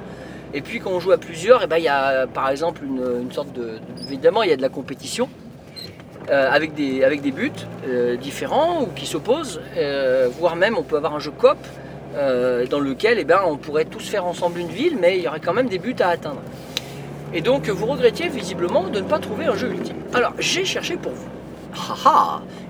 Et 0.53 0.61
puis 0.61 0.79
quand 0.79 0.91
on 0.91 0.99
joue 0.99 1.11
à 1.11 1.17
plusieurs, 1.17 1.63
eh 1.63 1.67
ben, 1.67 1.77
il 1.77 1.83
y 1.83 1.89
a 1.89 2.27
par 2.27 2.49
exemple 2.49 2.81
une, 2.83 3.31
sorte 3.31 3.53
de, 3.53 3.79
Évidemment, 4.07 4.43
il 4.43 4.49
y 4.49 4.53
a 4.53 4.57
de 4.57 4.61
la 4.61 4.69
compétition. 4.69 5.29
avec, 6.29 6.75
des, 6.75 7.03
avec 7.03 7.21
des 7.21 7.31
buts 7.31 7.65
différents 8.21 8.83
ou 8.83 8.87
qui 8.95 9.07
s'opposent, 9.07 9.61
voire 10.39 10.55
même 10.55 10.77
on 10.77 10.83
peut 10.83 10.97
avoir 10.97 11.15
un 11.15 11.19
jeu 11.19 11.31
COP 11.31 11.57
euh, 12.15 12.65
dans 12.65 12.79
lequel 12.79 13.19
eh 13.19 13.23
ben, 13.23 13.41
on 13.45 13.57
pourrait 13.57 13.85
tous 13.85 14.09
faire 14.09 14.25
ensemble 14.25 14.59
une 14.59 14.69
ville, 14.69 14.97
mais 14.99 15.17
il 15.17 15.23
y 15.23 15.27
aurait 15.27 15.39
quand 15.39 15.53
même 15.53 15.69
des 15.69 15.77
buts 15.77 15.95
à 15.99 16.07
atteindre. 16.07 16.41
Et 17.35 17.41
donc 17.41 17.69
vous 17.69 17.85
regrettiez 17.85 18.29
visiblement 18.29 18.89
de 18.89 18.99
ne 18.99 19.05
pas 19.05 19.19
trouver 19.19 19.45
un 19.45 19.55
jeu 19.55 19.69
ultime. 19.69 19.97
Alors 20.13 20.33
j'ai 20.39 20.65
cherché 20.65 20.97
pour 20.97 21.11
vous. 21.11 21.29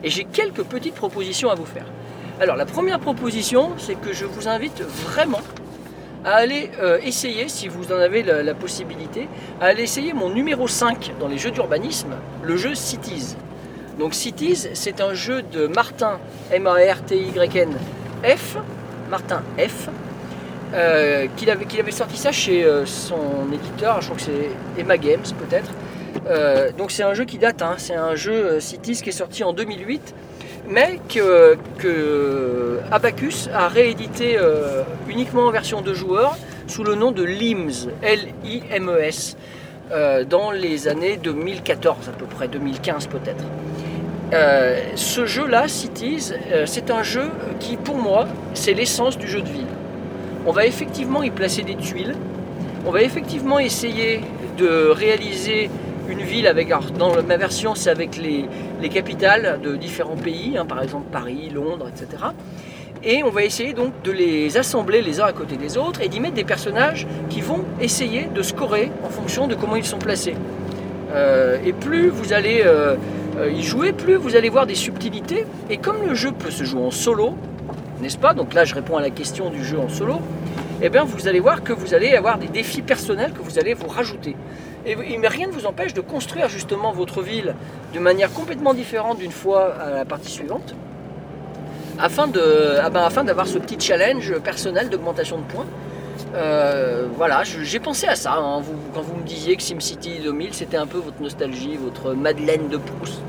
Et 0.04 0.10
j'ai 0.10 0.26
quelques 0.26 0.64
petites 0.64 0.96
propositions 0.96 1.50
à 1.50 1.56
vous 1.56 1.66
faire. 1.66 1.86
Alors 2.42 2.58
la 2.58 2.66
première 2.66 3.00
proposition, 3.00 3.72
c'est 3.78 3.96
que 3.96 4.12
je 4.12 4.26
vous 4.26 4.50
invite 4.50 4.82
vraiment 4.82 5.42
à 6.26 6.36
aller 6.36 6.70
euh, 6.82 7.00
essayer, 7.04 7.48
si 7.48 7.68
vous 7.68 7.92
en 7.92 7.98
avez 7.98 8.24
la, 8.24 8.54
possibilité, 8.54 9.28
à 9.62 9.66
aller 9.66 9.84
essayer 9.84 10.14
mon 10.14 10.30
numéro 10.30 10.68
5 10.68 11.14
dans 11.20 11.28
les 11.28 11.38
jeux 11.38 11.52
d'urbanisme, 11.52 12.16
le 12.44 12.58
jeu 12.58 12.76
Cities. 12.76 13.36
Donc 13.98 14.14
Cities, 14.14 14.70
c'est 14.74 15.02
un 15.02 15.14
jeu 15.14 15.42
de 15.42 15.68
Martin, 15.68 16.20
M-A-R-T-Y-N, 16.52 17.72
F, 18.24 18.58
Martin 19.10 19.42
F, 19.58 19.90
euh, 20.74 21.26
qu'il 21.36 21.50
avait, 21.50 21.66
avait, 21.80 21.92
sorti 21.92 22.16
ça 22.16 22.32
chez 22.32 22.64
euh, 22.64 22.86
son 22.86 23.52
éditeur, 23.52 24.02
je 24.02 24.08
crois 24.08 24.18
que 24.18 24.24
c'est 24.24 24.52
Emma 24.80 24.98
Games 24.98 25.24
peut-être. 25.40 25.72
Euh, 26.28 26.72
donc 26.78 26.92
c'est 26.92 27.02
un 27.02 27.16
jeu 27.16 27.26
qui 27.26 27.40
date, 27.40 27.64
hein. 27.64 27.74
c'est 27.78 27.96
un 27.96 28.14
jeu 28.14 28.60
Cities 28.60 29.02
qui 29.02 29.10
est 29.10 29.14
sorti 29.14 29.44
en 29.44 29.52
2008, 29.52 30.14
mais 30.70 31.00
que, 31.10 31.58
Abacus 32.92 33.50
a 33.54 33.68
réédité 33.68 34.38
uniquement 35.08 35.46
en 35.48 35.52
version 35.52 35.82
de 35.82 35.94
joueurs 35.94 36.38
sous 36.68 36.84
le 36.84 36.96
nom 36.96 37.12
de 37.12 37.24
Lims, 37.24 37.90
L-I-M-E-S, 38.02 39.38
dans 40.30 40.52
les 40.52 40.88
années 40.88 41.18
2014 41.18 42.10
à 42.10 42.12
peu 42.12 42.26
près, 42.26 42.48
2015 42.48 43.08
peut-être. 43.08 43.44
Euh, 44.32 44.80
ce 44.94 45.26
jeu-là, 45.26 45.68
Cities, 45.68 46.34
euh, 46.52 46.66
c'est 46.68 46.92
un 46.92 47.02
jeu 47.02 47.32
qui, 47.60 47.78
pour 47.78 47.98
moi, 47.98 48.28
c'est 48.54 48.74
l'essence 48.74 49.18
du 49.18 49.28
jeu 49.28 49.42
de 49.42 49.50
ville. 49.50 49.66
On 50.46 50.52
va 50.52 50.66
effectivement 50.66 51.24
y 51.24 51.32
placer 51.32 51.64
des 51.64 51.76
tuiles. 51.76 52.16
On 52.86 52.92
va 52.92 53.02
effectivement 53.02 53.58
essayer 53.58 54.22
de 54.58 54.90
réaliser 54.90 55.72
une 56.10 56.22
ville 56.22 56.48
avec, 56.48 56.70
dans 56.98 57.22
ma 57.24 57.38
version, 57.38 57.76
c'est 57.76 57.90
avec 57.90 58.18
les, 58.18 58.48
capitales 58.90 59.60
de 59.64 59.76
différents 59.76 60.16
pays, 60.16 60.58
hein, 60.58 60.66
par 60.66 60.82
exemple 60.82 61.08
Paris, 61.12 61.52
Londres, 61.54 61.88
etc. 61.90 62.24
Et 63.04 63.24
on 63.24 63.30
va 63.30 63.44
essayer 63.44 63.74
donc 63.74 63.94
de 64.04 64.12
les 64.12 64.58
assembler 64.58 65.02
les 65.02 65.22
uns 65.22 65.26
à 65.26 65.34
côté 65.34 65.56
des 65.56 65.78
autres 65.78 66.02
et 66.02 66.10
d'y 66.10 66.20
mettre 66.20 66.34
des 66.34 66.44
personnages 66.44 67.08
qui 67.30 67.42
vont 67.42 67.64
essayer 67.80 68.26
de 68.34 68.42
scorer 68.42 68.92
en 69.06 69.10
fonction 69.10 69.48
de 69.48 69.56
comment 69.56 69.76
ils 69.76 69.86
sont 69.86 70.00
placés. 70.00 70.36
Euh, 71.14 71.58
et 71.64 71.72
plus 71.72 72.10
vous 72.10 72.34
allez 72.34 72.62
euh, 72.66 72.96
y 73.54 73.64
jouer, 73.64 73.94
plus 73.94 74.16
vous 74.16 74.36
allez 74.36 74.50
voir 74.50 74.66
des 74.66 74.76
subtilités. 74.76 75.46
Et 75.70 75.78
comme 75.78 76.06
le 76.06 76.14
jeu 76.14 76.32
peut 76.32 76.52
se 76.52 76.66
jouer 76.66 76.82
en 76.82 76.92
solo, 76.92 77.36
n'est-ce 78.02 78.18
pas? 78.18 78.34
Donc 78.34 78.54
là, 78.54 78.66
je 78.66 78.76
réponds 78.76 78.98
à 78.98 79.02
la 79.02 79.12
question 79.12 79.50
du 79.50 79.64
jeu 79.64 79.80
en 79.80 79.90
solo. 79.90 80.20
Eh 80.82 80.90
bien, 80.90 81.04
vous 81.04 81.28
allez 81.28 81.40
voir 81.40 81.64
que 81.64 81.74
vous 81.74 81.94
allez 81.94 82.14
avoir 82.16 82.38
des 82.38 82.48
défis 82.48 82.82
personnels 82.82 83.32
que 83.34 83.42
vous 83.42 83.60
allez 83.60 83.74
vous 83.74 83.88
rajouter. 83.88 84.36
Et, 84.86 84.96
rien 84.96 85.48
ne 85.48 85.52
vous 85.52 85.66
empêche 85.66 85.94
de 85.94 86.02
construire 86.02 86.50
justement 86.50 86.92
votre 86.92 87.22
ville 87.22 87.56
de 87.94 88.00
manière 88.00 88.32
complètement 88.32 88.74
différente 88.74 89.20
d'une 89.20 89.32
fois 89.32 89.76
à 89.76 89.90
la 89.92 90.06
partie 90.06 90.32
suivante, 90.32 90.74
afin 92.00 92.30
ah 92.82 92.90
ben, 92.90 93.24
d'avoir 93.24 93.48
ce 93.48 93.58
petit 93.58 93.80
challenge 93.80 94.38
personnel 94.40 94.90
d'augmentation 94.90 95.38
de 95.38 95.44
points. 95.44 95.66
Euh, 96.36 97.08
voilà, 97.16 97.44
j'ai 97.44 97.80
pensé 97.80 98.08
à 98.08 98.16
ça 98.16 98.34
hein, 98.34 98.62
quand 98.94 99.02
vous 99.02 99.16
me 99.16 99.24
disiez 99.24 99.56
que 99.56 99.64
SimCity 99.64 100.20
2000 100.24 100.54
c'était 100.54 100.78
un 100.78 100.86
peu 100.86 101.00
votre 101.00 101.22
nostalgie, 101.22 101.78
votre 101.78 102.14
Madeleine 102.14 102.68
de 102.70 102.78
Proust. 102.78 103.22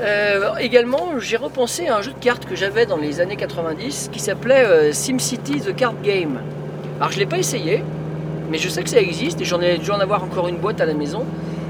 Euh, 0.00 0.54
également, 0.60 1.18
j'ai 1.18 1.36
repensé 1.36 1.88
à 1.88 1.96
un 1.96 2.02
jeu 2.02 2.12
de 2.12 2.18
cartes 2.18 2.44
que 2.44 2.54
j'avais 2.54 2.86
dans 2.86 2.96
les 2.96 3.20
années 3.20 3.36
90 3.36 4.10
qui 4.12 4.20
s'appelait 4.20 4.64
euh, 4.64 4.92
SimCity 4.92 5.60
The 5.60 5.74
Card 5.74 5.94
Game. 6.04 6.40
Alors, 6.98 7.10
je 7.10 7.16
ne 7.16 7.20
l'ai 7.20 7.26
pas 7.26 7.38
essayé, 7.38 7.82
mais 8.50 8.58
je 8.58 8.68
sais 8.68 8.82
que 8.82 8.90
ça 8.90 9.00
existe 9.00 9.40
et 9.40 9.44
j'en 9.44 9.60
ai 9.60 9.78
dû 9.78 9.90
en 9.90 10.00
avoir 10.00 10.22
encore 10.24 10.48
une 10.48 10.56
boîte 10.56 10.80
à 10.80 10.86
la 10.86 10.94
maison. 10.94 11.24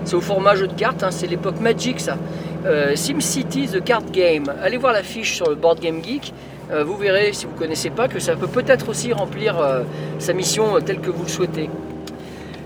C'est 0.04 0.14
au 0.14 0.20
format 0.20 0.54
jeu 0.54 0.66
de 0.66 0.72
cartes, 0.72 1.02
hein, 1.02 1.10
c'est 1.10 1.26
l'époque 1.26 1.60
Magic 1.60 2.00
ça. 2.00 2.16
Euh, 2.66 2.96
SimCity 2.96 3.68
The 3.68 3.84
Card 3.84 4.10
Game. 4.12 4.44
Allez 4.62 4.76
voir 4.76 4.92
la 4.92 5.02
fiche 5.02 5.36
sur 5.36 5.48
le 5.48 5.54
Board 5.54 5.80
Game 5.80 6.02
Geek. 6.02 6.32
vous 6.84 6.96
verrez, 6.96 7.32
si 7.32 7.46
vous 7.46 7.52
ne 7.52 7.58
connaissez 7.58 7.90
pas, 7.90 8.08
que 8.08 8.18
ça 8.18 8.36
peut 8.36 8.46
peut-être 8.46 8.88
aussi 8.90 9.12
remplir 9.12 9.56
sa 10.18 10.32
mission 10.34 10.78
telle 10.80 11.00
que 11.00 11.10
vous 11.10 11.22
le 11.22 11.28
souhaitez. 11.28 11.70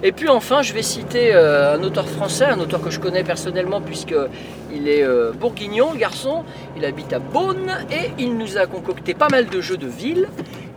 Et 0.04 0.10
puis 0.10 0.28
enfin, 0.28 0.62
je 0.62 0.72
vais 0.72 0.82
citer 0.82 1.32
euh, 1.32 1.76
un 1.76 1.82
auteur 1.84 2.08
français, 2.08 2.46
un 2.46 2.58
auteur 2.58 2.82
que 2.82 2.90
je 2.90 2.98
connais 2.98 3.22
personnellement 3.22 3.80
puisqu'il 3.80 4.88
est 4.88 5.04
euh, 5.04 5.30
bourguignon, 5.30 5.92
le 5.92 5.98
garçon, 5.98 6.42
il 6.76 6.84
habite 6.84 7.12
à 7.12 7.20
Beaune 7.20 7.70
et 7.92 8.10
il 8.18 8.36
nous 8.36 8.58
a 8.58 8.66
concocté 8.66 9.14
pas 9.14 9.28
mal 9.28 9.46
de 9.46 9.60
jeux 9.60 9.76
de 9.76 9.86
ville. 9.86 10.28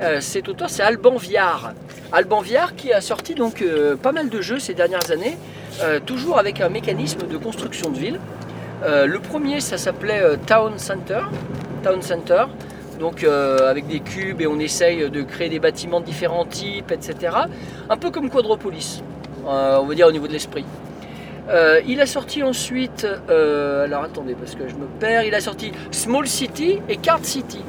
Euh, 0.03 0.21
cet 0.21 0.47
auteur, 0.47 0.69
c'est 0.69 0.83
Alban 0.83 1.15
Viard. 1.15 1.73
Alban 2.11 2.41
Viard 2.41 2.75
qui 2.75 2.93
a 2.93 3.01
sorti 3.01 3.33
donc 3.33 3.63
pas 4.03 4.11
mal 4.11 4.29
de 4.29 4.41
jeux 4.41 4.59
ces 4.59 4.75
dernières 4.75 5.11
années, 5.11 5.37
toujours 6.05 6.37
avec 6.37 6.61
un 6.61 6.69
mécanisme 6.69 7.27
de 7.27 7.35
construction 7.35 7.89
de 7.89 7.97
ville. 7.97 8.19
le 8.83 9.17
premier, 9.17 9.59
ça 9.59 9.77
s'appelait 9.77 10.21
Town 10.45 10.77
Center. 10.77 11.21
Town 11.83 12.01
Center 12.01 12.45
donc 12.99 13.23
avec 13.23 13.87
des 13.87 13.99
cubes 13.99 14.39
et 14.39 14.47
on 14.47 14.59
essaye 14.59 15.09
de 15.09 15.21
créer 15.23 15.49
des 15.49 15.59
bâtiments 15.59 15.99
de 15.99 16.05
différents 16.05 16.45
types, 16.45 16.91
etc. 16.91 17.35
Un 17.89 17.97
peu 17.97 18.11
comme 18.11 18.29
Quadropolis. 18.29 19.01
Euh, 19.47 19.77
on 19.79 19.85
va 19.85 19.95
dire 19.95 20.07
au 20.07 20.11
niveau 20.11 20.27
de 20.27 20.33
l'esprit. 20.33 20.65
Euh, 21.49 21.79
il 21.87 22.01
a 22.01 22.07
sorti 22.07 22.41
ensuite, 22.41 23.07
euh, 23.29 23.85
alors 23.85 24.03
attendez 24.03 24.33
parce 24.33 24.55
que 24.55 24.67
je 24.67 24.73
me 24.73 24.87
perds, 24.99 25.23
il 25.23 25.35
a 25.35 25.39
sorti 25.39 25.71
Small 25.91 26.27
City 26.27 26.79
et 26.89 26.97
Card 26.97 27.23
City. 27.23 27.63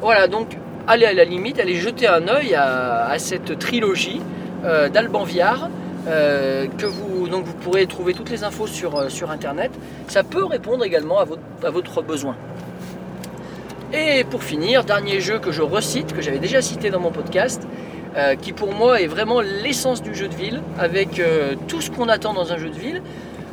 Voilà, 0.00 0.26
donc 0.26 0.56
allez 0.86 1.04
à 1.04 1.12
la 1.12 1.24
limite, 1.24 1.60
allez 1.60 1.74
jeter 1.74 2.06
un 2.06 2.26
œil 2.28 2.54
à, 2.54 3.14
cette 3.18 3.58
trilogie 3.58 4.20
d'Alban 4.62 5.24
Viard. 5.24 5.68
que 6.06 6.86
vous, 6.86 7.28
donc 7.28 7.44
vous 7.44 7.54
pourrez 7.54 7.86
trouver 7.86 8.14
toutes 8.14 8.30
les 8.30 8.42
infos 8.42 8.66
sur, 8.66 9.10
sur 9.10 9.30
internet. 9.30 9.70
Ça 10.08 10.22
peut 10.22 10.44
répondre 10.44 10.84
également 10.84 11.18
à 11.18 11.24
votre, 11.24 11.42
à 11.62 11.70
votre 11.70 12.02
besoin. 12.02 12.36
Et 13.92 14.24
pour 14.24 14.42
finir, 14.42 14.84
dernier 14.84 15.20
jeu 15.20 15.38
que 15.38 15.52
je 15.52 15.62
recite, 15.62 16.12
que 16.14 16.20
j'avais 16.20 16.40
déjà 16.40 16.60
cité 16.60 16.90
dans 16.90 17.00
mon 17.00 17.12
podcast, 17.12 17.66
euh, 18.16 18.36
qui 18.36 18.52
pour 18.52 18.72
moi 18.72 19.00
est 19.00 19.08
vraiment 19.08 19.40
l'essence 19.40 20.00
du 20.00 20.14
jeu 20.14 20.28
de 20.28 20.34
ville, 20.34 20.62
avec 20.78 21.18
euh, 21.18 21.56
tout 21.66 21.80
ce 21.80 21.90
qu'on 21.90 22.08
attend 22.08 22.32
dans 22.32 22.52
un 22.52 22.58
jeu 22.58 22.68
de 22.68 22.78
ville. 22.78 23.02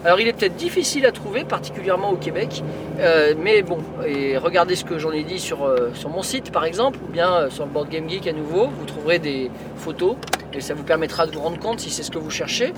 Alors 0.06 0.20
il 0.20 0.28
est 0.28 0.34
peut-être 0.34 0.56
difficile 0.56 1.08
à 1.08 1.12
trouver, 1.12 1.44
particulièrement 1.44 2.12
au 2.12 2.16
Québec, 2.16 2.64
euh, 3.00 3.34
mais 3.40 3.64
bon, 3.64 3.80
et 4.06 4.38
regardez 4.38 4.76
ce 4.76 4.86
que 4.86 5.00
j'en 5.00 5.12
ai 5.12 5.24
dit 5.24 5.40
sur, 5.40 5.68
mon 6.10 6.22
site 6.22 6.52
par 6.52 6.66
exemple, 6.66 7.00
ou 7.08 7.12
bien 7.12 7.50
sur 7.50 7.66
le 7.66 7.72
Board 7.72 7.90
Game 7.90 8.08
Geek 8.08 8.28
à 8.28 8.34
nouveau, 8.34 8.68
vous 8.68 8.86
trouverez 8.86 9.18
des 9.20 9.50
photos, 9.76 10.16
et 10.54 10.62
ça 10.62 10.74
vous 10.76 10.84
permettra 10.84 11.26
de 11.26 11.32
vous 11.32 11.42
rendre 11.42 11.60
compte 11.60 11.80
si 11.80 11.90
c'est 11.90 12.04
ce 12.04 12.12
que 12.12 12.18
vous 12.18 12.32
cherchez. 12.32 12.74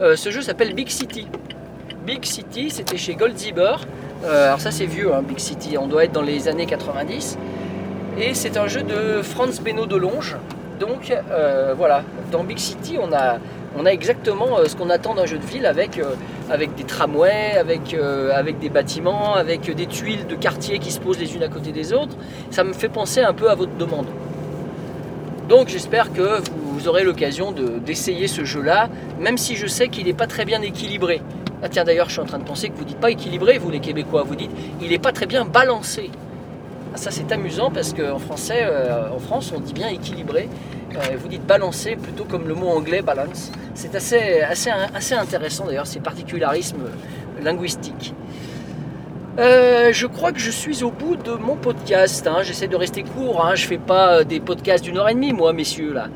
ce 0.00 0.30
jeu 0.30 0.42
s'appelle 0.42 0.74
Big 0.74 0.88
City. 0.88 1.26
Big 2.06 2.24
City, 2.24 2.70
c'était 2.70 2.96
chez 2.96 3.14
Gold 3.14 3.36
alors 4.28 4.60
ça 4.60 4.72
c'est 4.72 4.86
vieux, 4.86 5.14
hein, 5.14 5.22
Big 5.22 5.38
City, 5.38 5.78
on 5.78 5.86
doit 5.86 6.04
être 6.04 6.12
dans 6.12 6.22
les 6.22 6.48
années 6.48 6.66
90. 6.66 7.38
Et 8.20 8.34
c'est 8.34 8.56
un 8.56 8.66
jeu 8.66 8.82
de 8.82 9.22
Franz 9.22 9.62
Beno 9.62 9.86
de 9.86 9.94
Longe, 9.94 10.36
donc 10.78 11.12
euh, 11.30 11.74
voilà, 11.76 12.02
dans 12.32 12.44
Big 12.44 12.58
City, 12.58 12.98
on 12.98 13.12
a, 13.12 13.38
exactement 13.90 14.58
euh, 14.58 14.64
ce 14.66 14.76
qu'on 14.76 14.90
attend 14.90 15.14
d'un 15.14 15.26
jeu 15.26 15.38
de 15.38 15.44
ville 15.44 15.66
avec, 15.66 15.98
euh, 15.98 16.14
des 16.76 16.84
tramways, 16.84 17.56
avec, 17.58 17.94
avec 18.32 18.58
des 18.58 18.68
bâtiments, 18.68 19.34
avec 19.34 19.74
des 19.74 19.86
tuiles 19.86 20.26
de 20.26 20.34
quartier 20.34 20.78
qui 20.78 20.90
se 20.90 21.00
posent 21.00 21.18
les 21.18 21.34
unes 21.34 21.42
à 21.42 21.48
côté 21.48 21.72
des 21.72 21.92
autres. 21.92 22.16
Ça 22.50 22.64
me 22.64 22.72
fait 22.72 22.88
penser 22.88 23.20
un 23.20 23.34
peu 23.34 23.50
à 23.50 23.54
votre 23.54 23.76
demande. 23.76 24.06
Donc 25.48 25.68
j'espère 25.68 26.12
que 26.12 26.40
vous 26.72 26.88
aurez 26.88 27.04
l'occasion 27.04 27.52
d'essayer 27.52 28.26
ce 28.26 28.44
jeu-là, 28.44 28.88
même 29.18 29.38
si 29.38 29.56
je 29.56 29.66
sais 29.66 29.88
qu'il 29.88 30.06
n'est 30.06 30.12
pas 30.12 30.26
très 30.26 30.44
bien 30.44 30.60
équilibré. 30.60 31.22
Ah 31.62 31.68
tiens 31.68 31.84
d'ailleurs 31.84 32.06
je 32.08 32.12
suis 32.12 32.20
en 32.20 32.26
train 32.26 32.38
de 32.38 32.44
penser 32.44 32.68
que 32.68 32.76
vous 32.76 32.84
dites 32.84 33.00
pas 33.00 33.10
équilibré, 33.10 33.58
vous 33.58 33.70
les 33.70 33.80
Québécois, 33.80 34.22
vous 34.22 34.36
dites 34.36 34.50
il 34.80 34.90
n'est 34.90 34.98
pas 34.98 35.12
très 35.12 35.26
bien 35.26 35.44
balancé. 35.44 36.10
Ça 36.98 37.12
c'est 37.12 37.30
amusant 37.30 37.70
parce 37.70 37.92
qu'en 37.94 38.18
français, 38.18 38.62
euh, 38.62 39.08
en 39.14 39.20
France, 39.20 39.52
on 39.54 39.60
dit 39.60 39.72
bien 39.72 39.86
équilibré. 39.86 40.48
Euh, 40.96 41.16
vous 41.16 41.28
dites 41.28 41.46
balancer 41.46 41.94
plutôt 41.94 42.24
comme 42.24 42.48
le 42.48 42.54
mot 42.54 42.66
anglais 42.70 43.02
balance. 43.02 43.52
C'est 43.74 43.94
assez, 43.94 45.14
intéressant 45.14 45.66
d'ailleurs, 45.66 45.86
ces 45.86 46.00
particularismes 46.00 46.90
linguistiques. 47.40 48.14
Euh, 49.38 49.92
je 49.92 50.08
crois 50.08 50.32
que 50.32 50.40
je 50.40 50.50
suis 50.50 50.82
au 50.82 50.90
bout 50.90 51.14
de 51.14 51.34
mon 51.34 51.54
podcast. 51.54 52.26
hein. 52.26 52.42
J'essaie 52.42 52.66
de 52.66 52.74
rester 52.74 53.04
court. 53.04 53.46
Hein. 53.46 53.54
Je 53.54 53.68
fais 53.68 53.78
pas 53.78 54.24
des 54.24 54.40
podcasts 54.40 54.82
d'une 54.82 54.98
heure 54.98 55.08
et 55.08 55.14
demie, 55.14 55.32
moi, 55.32 55.52
messieurs, 55.52 55.92
là. 55.92 56.08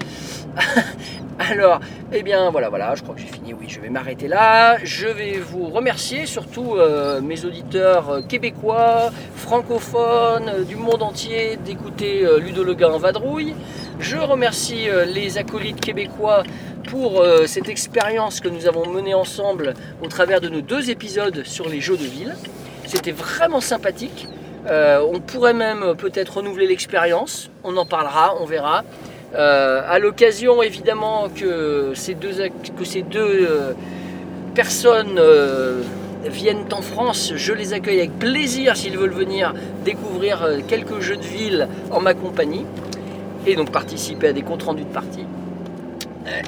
Alors, 1.38 1.81
eh 2.12 2.23
bien, 2.23 2.51
voilà, 2.51 2.68
voilà, 2.68 2.95
je 2.95 3.03
crois 3.03 3.14
que 3.14 3.21
j'ai 3.21 3.27
fini. 3.27 3.55
Oui, 3.55 3.66
je 3.68 3.81
vais 3.81 3.88
m'arrêter 3.88 4.29
là. 4.29 4.77
Je 4.85 5.07
vais 5.07 5.38
vous 5.38 5.68
remercier, 5.68 6.27
surtout 6.27 6.77
euh, 6.77 7.21
mes 7.21 7.45
auditeurs 7.45 8.11
euh, 8.11 8.23
québécois, 8.23 9.11
francophones, 9.35 10.49
euh, 10.49 10.64
du 10.64 10.77
monde 10.77 11.03
entier, 11.03 11.57
d'écouter 11.64 12.27
Ludo 12.40 12.64
en 12.85 12.99
vadrouille. 12.99 13.55
Je 13.99 14.16
remercie 14.16 14.88
les 15.07 15.38
acolytes 15.38 15.81
québécois 15.81 16.42
pour 16.88 17.25
cette 17.47 17.68
expérience 17.68 18.40
que 18.40 18.49
nous 18.49 18.66
avons 18.66 18.88
menée 18.88 19.14
ensemble 19.14 19.75
au 20.03 20.09
travers 20.09 20.40
de 20.40 20.49
nos 20.49 20.61
deux 20.61 20.90
épisodes 20.90 21.42
sur 21.45 21.68
les 21.68 21.81
jeux 21.81 21.97
de 21.97 22.05
ville. 22.05 22.35
C'était 22.87 23.12
vraiment 23.12 23.61
sympathique. 23.61 24.27
On 24.66 25.21
pourrait 25.21 25.55
même 25.55 25.95
peut-être 25.97 26.38
renouveler 26.38 26.66
l'expérience. 26.66 27.51
On 27.62 27.77
en 27.77 27.87
parlera, 27.87 28.35
on 28.40 28.45
verra. 28.45 28.83
Euh, 29.35 29.81
à 29.87 29.99
l'occasion, 29.99 30.62
évidemment, 30.62 31.29
que 31.35 31.92
ces 31.95 32.14
deux, 32.14 32.35
que 32.77 32.85
ces 32.85 33.03
deux 33.03 33.47
euh, 33.49 33.73
personnes 34.55 35.16
euh, 35.18 35.83
viennent 36.25 36.66
en 36.73 36.83
France, 36.83 37.33
je 37.35 37.53
les 37.55 37.73
accueille 37.73 38.01
avec 38.01 38.18
plaisir 38.18 38.77
s'ils 38.77 38.99
veulent 38.99 39.11
venir 39.11 39.55
découvrir 39.85 40.42
euh, 40.42 40.59
quelques 40.66 41.01
jeux 41.01 41.16
de 41.16 41.23
ville 41.23 41.68
en 41.90 42.01
ma 42.01 42.12
compagnie 42.12 42.66
et 43.47 43.57
donc 43.57 43.71
participer 43.71 44.29
à 44.29 44.33
des 44.33 44.42
comptes 44.42 44.62
rendus 44.64 44.85
de 44.85 44.92
partie. 44.92 45.25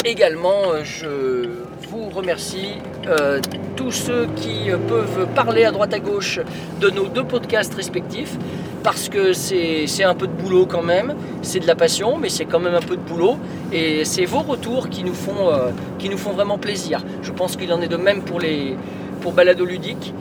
Également, 0.05 0.85
je 0.85 1.63
vous 1.95 2.11
remercie 2.11 2.79
euh, 3.07 3.41
tous 3.77 3.93
ceux 3.93 4.27
qui 4.35 4.69
euh, 4.69 4.79
peuvent 4.89 5.29
parler 5.35 5.65
à 5.65 5.71
droite 5.71 5.95
à 5.95 6.01
gauche 6.01 6.41
de 6.81 6.91
nos 6.91 7.07
deux 7.07 7.23
podcasts 7.23 7.73
respectifs 7.75 8.37
parce 8.83 9.09
que 9.09 9.33
c'est 9.33 10.05
un 10.05 10.15
peu 10.15 10.27
de 10.27 10.33
boulot 10.33 10.67
quand 10.67 10.83
même, 10.83 11.15
c'est 11.41 11.61
de 11.61 11.67
la 11.67 11.77
passion, 11.77 12.19
mais 12.19 12.29
c'est 12.29 12.45
quand 12.47 12.59
même 12.59 12.75
un 12.75 12.81
peu 12.81 12.97
de 12.97 13.01
boulot 13.01 13.39
et 13.73 14.05
c'est 14.05 14.25
vos 14.25 14.41
retours 14.41 14.91
qui 14.91 15.05
nous 15.05 15.15
font, 15.15 15.51
euh, 15.51 15.71
qui 15.99 16.09
nous 16.09 16.19
font 16.19 16.33
vraiment 16.33 16.59
plaisir. 16.59 17.03
Je 17.23 17.31
pense 17.31 17.57
qu'il 17.57 17.73
en 17.73 17.81
est 17.81 17.89
de 17.89 17.97
même 17.97 18.23
pour, 18.23 18.41
les, 18.41 18.77
pour 19.21 19.33
Balado 19.33 19.65
Ludique. 19.65 20.13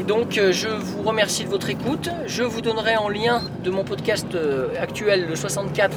Et 0.00 0.04
donc 0.04 0.40
je 0.50 0.68
vous 0.68 1.02
remercie 1.02 1.44
de 1.44 1.50
votre 1.50 1.68
écoute. 1.68 2.08
Je 2.26 2.42
vous 2.42 2.62
donnerai 2.62 2.96
en 2.96 3.08
lien 3.08 3.42
de 3.62 3.70
mon 3.70 3.84
podcast 3.84 4.26
actuel, 4.80 5.26
le 5.28 5.36
64, 5.36 5.96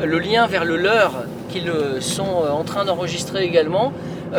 euh, 0.00 0.06
le 0.06 0.18
lien 0.18 0.46
vers 0.46 0.64
le 0.64 0.76
leur 0.76 1.24
qu'ils 1.48 1.70
sont 2.00 2.22
en 2.50 2.64
train 2.64 2.86
d'enregistrer 2.86 3.44
également, 3.44 3.92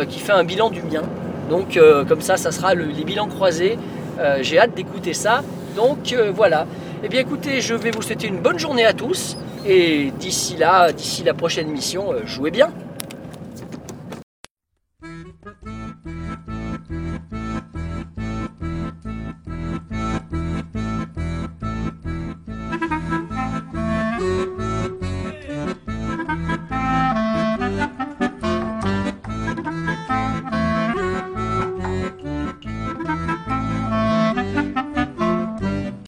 qui 0.04 0.18
fait 0.20 0.32
un 0.32 0.44
bilan 0.44 0.70
du 0.70 0.82
mien. 0.82 1.02
Donc 1.50 1.76
euh, 1.76 2.04
comme 2.04 2.20
ça, 2.20 2.36
ça 2.36 2.50
sera 2.52 2.74
le- 2.74 2.84
les 2.86 3.04
bilans 3.04 3.28
croisés. 3.28 3.78
Euh, 4.18 4.38
J'ai 4.42 4.58
hâte 4.58 4.74
d'écouter 4.74 5.14
ça. 5.14 5.42
Donc 5.76 6.12
euh, 6.12 6.32
voilà. 6.34 6.66
Eh 7.02 7.08
bien 7.08 7.20
écoutez, 7.20 7.60
je 7.60 7.74
vais 7.74 7.90
vous 7.90 8.02
souhaiter 8.02 8.26
une 8.28 8.38
bonne 8.38 8.58
journée 8.58 8.84
à 8.86 8.92
tous. 8.94 9.36
Et 9.66 10.10
d'ici 10.18 10.56
là, 10.56 10.92
d'ici 10.92 11.22
la 11.24 11.34
prochaine 11.34 11.68
mission, 11.68 12.12
euh, 12.12 12.20
jouez 12.26 12.50
bien. 12.50 12.70